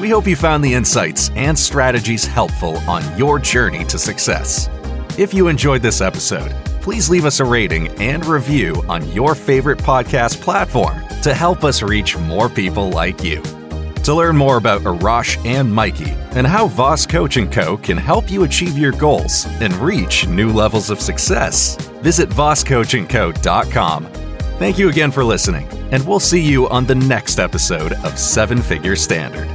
We 0.00 0.10
hope 0.10 0.26
you 0.26 0.34
found 0.34 0.64
the 0.64 0.74
insights 0.74 1.30
and 1.36 1.56
strategies 1.56 2.26
helpful 2.26 2.78
on 2.78 3.16
your 3.16 3.38
journey 3.38 3.84
to 3.84 3.96
success. 3.96 4.68
If 5.16 5.32
you 5.32 5.46
enjoyed 5.46 5.82
this 5.82 6.00
episode, 6.00 6.52
please 6.82 7.08
leave 7.08 7.24
us 7.24 7.40
a 7.40 7.44
rating 7.44 7.88
and 8.00 8.26
review 8.26 8.74
on 8.88 9.08
your 9.12 9.34
favorite 9.34 9.78
podcast 9.78 10.40
platform 10.42 11.02
to 11.22 11.32
help 11.32 11.64
us 11.64 11.80
reach 11.80 12.18
more 12.18 12.48
people 12.48 12.90
like 12.90 13.22
you. 13.22 13.40
To 14.02 14.14
learn 14.14 14.36
more 14.36 14.56
about 14.56 14.82
Arash 14.82 15.42
and 15.46 15.72
Mikey 15.72 16.10
and 16.32 16.44
how 16.44 16.66
Voss 16.66 17.06
Coaching 17.06 17.48
Co. 17.48 17.76
can 17.76 17.96
help 17.96 18.30
you 18.30 18.42
achieve 18.42 18.76
your 18.76 18.90
goals 18.92 19.46
and 19.60 19.72
reach 19.74 20.26
new 20.26 20.52
levels 20.52 20.90
of 20.90 21.00
success, 21.00 21.76
visit 22.02 22.28
vosscoachingco.com. 22.28 24.06
Thank 24.58 24.78
you 24.78 24.88
again 24.88 25.12
for 25.12 25.24
listening, 25.24 25.68
and 25.92 26.04
we'll 26.06 26.20
see 26.20 26.40
you 26.40 26.68
on 26.68 26.84
the 26.84 26.96
next 26.96 27.38
episode 27.38 27.92
of 27.92 28.18
Seven 28.18 28.60
Figure 28.60 28.96
Standard. 28.96 29.48